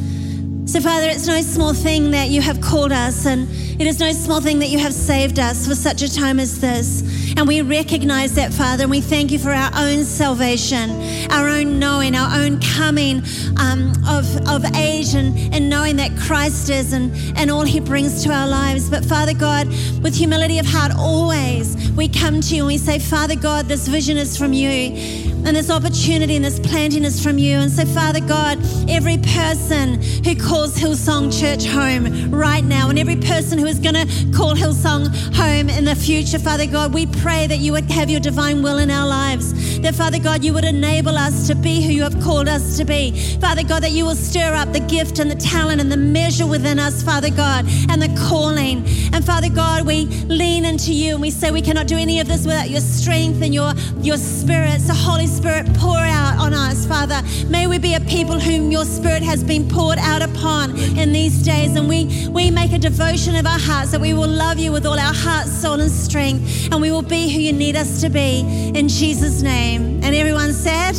So, 0.67 0.81
Father, 0.81 1.07
it's 1.07 1.29
no 1.29 1.41
small 1.43 1.73
thing 1.73 2.11
that 2.11 2.29
you 2.29 2.43
have 2.43 2.61
called 2.61 2.91
us, 2.91 3.25
and 3.25 3.49
it 3.81 3.87
is 3.87 4.01
no 4.01 4.11
small 4.11 4.41
thing 4.41 4.59
that 4.59 4.69
you 4.69 4.81
have 4.81 4.93
saved 4.93 5.39
us 5.39 5.65
for 5.65 5.77
such 5.77 6.03
a 6.03 6.13
time 6.13 6.41
as 6.41 6.61
this. 6.61 7.05
And 7.37 7.47
we 7.47 7.61
recognize 7.61 8.35
that, 8.37 8.55
Father, 8.55 8.85
and 8.85 8.91
we 8.91 9.03
thank 9.03 9.31
you 9.31 9.39
for 9.39 9.53
our 9.53 9.71
own 9.77 10.05
salvation, 10.05 10.91
our 11.31 11.49
own 11.49 11.79
knowing, 11.79 12.15
our 12.15 12.41
own 12.41 12.59
coming 12.61 13.23
um, 13.59 13.93
of, 14.09 14.25
of 14.49 14.65
age, 14.75 15.15
and, 15.15 15.37
and 15.55 15.69
knowing 15.69 15.97
that 15.97 16.17
Christ 16.17 16.71
is 16.71 16.95
and, 16.95 17.13
and 17.37 17.51
all 17.51 17.63
he 17.63 17.79
brings 17.79 18.25
to 18.25 18.33
our 18.33 18.49
lives. 18.49 18.89
But, 18.89 19.05
Father 19.05 19.35
God, 19.35 19.69
with 20.03 20.15
humility 20.15 20.59
of 20.59 20.65
heart, 20.65 20.93
always 20.97 21.77
we 21.93 22.09
come 22.09 22.41
to 22.41 22.55
you 22.55 22.63
and 22.63 22.67
we 22.69 22.79
say, 22.79 22.99
Father 22.99 23.37
God, 23.37 23.67
this 23.67 23.87
vision 23.87 24.17
is 24.17 24.37
from 24.37 24.55
you. 24.55 25.27
And 25.47 25.55
this 25.55 25.71
opportunity 25.71 26.35
and 26.35 26.45
this 26.45 26.59
planting 26.59 27.05
is 27.05 27.23
from 27.23 27.39
you. 27.39 27.59
And 27.59 27.71
so, 27.71 27.85
Father 27.85 28.21
God, 28.21 28.59
every 28.89 29.19
person 29.19 30.03
who 30.25 30.35
calls 30.35 30.77
Hillsong 30.77 31.31
Church 31.39 31.67
home 31.67 32.33
right 32.33 32.65
now, 32.65 32.91
and 32.91 32.99
every 32.99 33.15
person 33.15 33.59
who 33.59 33.67
is 33.67 33.79
going 33.79 33.95
to 33.95 34.07
call 34.37 34.57
Hillsong 34.57 35.07
home 35.37 35.69
in 35.69 35.85
the 35.85 35.95
future, 35.95 36.41
Father 36.41 36.67
God, 36.67 36.93
we 36.93 37.07
pray 37.07 37.26
that 37.27 37.59
you 37.59 37.73
would 37.73 37.91
have 37.91 38.09
your 38.09 38.21
divine 38.21 38.63
will 38.63 38.79
in 38.79 38.91
our 38.91 39.07
lives. 39.07 39.81
That, 39.81 39.95
Father 39.95 40.19
God, 40.19 40.45
you 40.45 40.53
would 40.55 40.65
enable 40.65 41.19
us 41.19 41.49
to 41.49 41.57
be 41.57 41.83
who 41.83 41.93
you 41.93 42.03
have 42.03 42.21
called 42.23 42.49
us 42.49 42.77
to 42.79 42.85
be. 42.85 43.11
Father 43.41 43.65
God, 43.65 43.83
that 43.83 43.91
you 43.91 44.05
will 44.05 44.15
stir 44.15 44.55
up 44.55 44.73
the 44.73 44.81
gift 44.81 45.19
and 45.19 45.31
the 45.31 45.35
talent 45.35 45.81
and 45.81 45.91
the 45.91 45.97
measure 45.97 46.47
within 46.47 46.79
us, 46.79 47.03
Father 47.03 47.31
God, 47.31 47.67
and 47.91 48.01
the 48.01 48.15
calling. 48.29 48.85
And 49.13 49.25
Father 49.25 49.51
God, 49.51 49.87
we 49.87 50.07
lean 50.27 50.65
into 50.65 50.93
you 50.93 51.15
and 51.15 51.21
we 51.21 51.31
say 51.31 51.51
we 51.51 51.63
cannot 51.63 51.89
do 51.89 51.97
any 51.97 52.21
of 52.21 52.29
this 52.29 52.47
without 52.47 52.71
your 52.71 52.81
strength 52.81 53.43
and 53.43 53.53
your, 53.53 53.73
your 54.01 54.17
spirit. 54.17 54.81
So, 54.81 54.95
Holy 54.95 55.27
Spirit, 55.27 55.67
pour 55.75 55.99
out 55.99 56.39
on 56.39 56.55
us, 56.55 56.87
Father. 56.87 57.21
May 57.49 57.67
we 57.67 57.79
be 57.79 57.95
a 57.95 58.01
people 58.01 58.39
whom 58.39 58.71
your 58.71 58.85
Spirit 58.85 59.23
has 59.23 59.43
been 59.43 59.69
poured 59.69 59.99
out 59.99 60.23
upon 60.23 60.77
in 60.97 61.13
these 61.13 61.43
days. 61.43 61.75
And 61.77 61.89
we, 61.89 62.29
we 62.29 62.51
make 62.51 62.73
a 62.73 62.79
devotion 62.79 63.35
of 63.37 63.47
our 63.47 63.59
hearts 63.59 63.91
that 63.91 64.01
we 64.01 64.15
will 64.15 64.29
love 64.29 64.59
you 64.59 64.73
with 64.73 64.87
all 64.87 64.99
our 64.99 65.15
heart, 65.15 65.47
soul, 65.47 65.81
and 65.81 65.91
strength. 65.91 66.69
And 66.73 66.81
we 66.81 66.91
will 66.91 67.03
be 67.17 67.33
who 67.33 67.41
you 67.41 67.53
need 67.53 67.77
us 67.77 68.01
to 68.03 68.09
be 68.09 68.41
in 68.79 68.89
Jesus' 68.89 69.43
name. 69.43 69.83
And 70.05 70.15
everyone 70.15 70.53
said, 70.53 70.95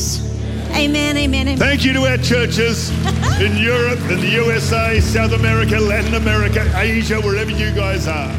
Amen, 0.71 1.17
amen, 1.17 1.47
amen. 1.47 1.57
Thank 1.57 1.85
you 1.85 1.93
to 1.93 2.01
our 2.11 2.17
churches 2.17 2.89
in 3.45 3.53
Europe, 3.71 3.99
in 4.11 4.19
the 4.25 4.31
USA, 4.41 5.01
South 5.01 5.33
America, 5.33 5.79
Latin 5.79 6.15
America, 6.15 6.61
Asia, 6.75 7.21
wherever 7.21 7.51
you 7.51 7.71
guys 7.75 8.07
are. 8.07 8.31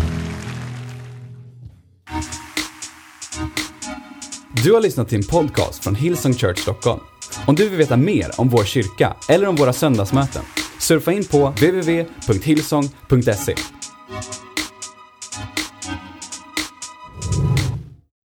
Du 4.64 4.74
har 4.74 4.80
lyssnat 4.80 5.08
till 5.08 5.18
en 5.18 5.24
podcast 5.24 5.84
från 5.84 5.94
Hillsong 5.94 6.34
Church 6.34 6.58
Stockholm. 6.58 7.00
Om 7.46 7.54
du 7.54 7.68
vill 7.68 7.78
veta 7.78 7.96
mer 7.96 8.40
om 8.40 8.48
vår 8.48 8.64
kyrka 8.64 9.16
eller 9.28 9.48
om 9.48 9.56
våra 9.56 9.72
söndagsmöten, 9.72 10.42
surfa 10.78 11.12
in 11.12 11.24
på 11.24 11.48
www.hillsong.se. 11.48 13.54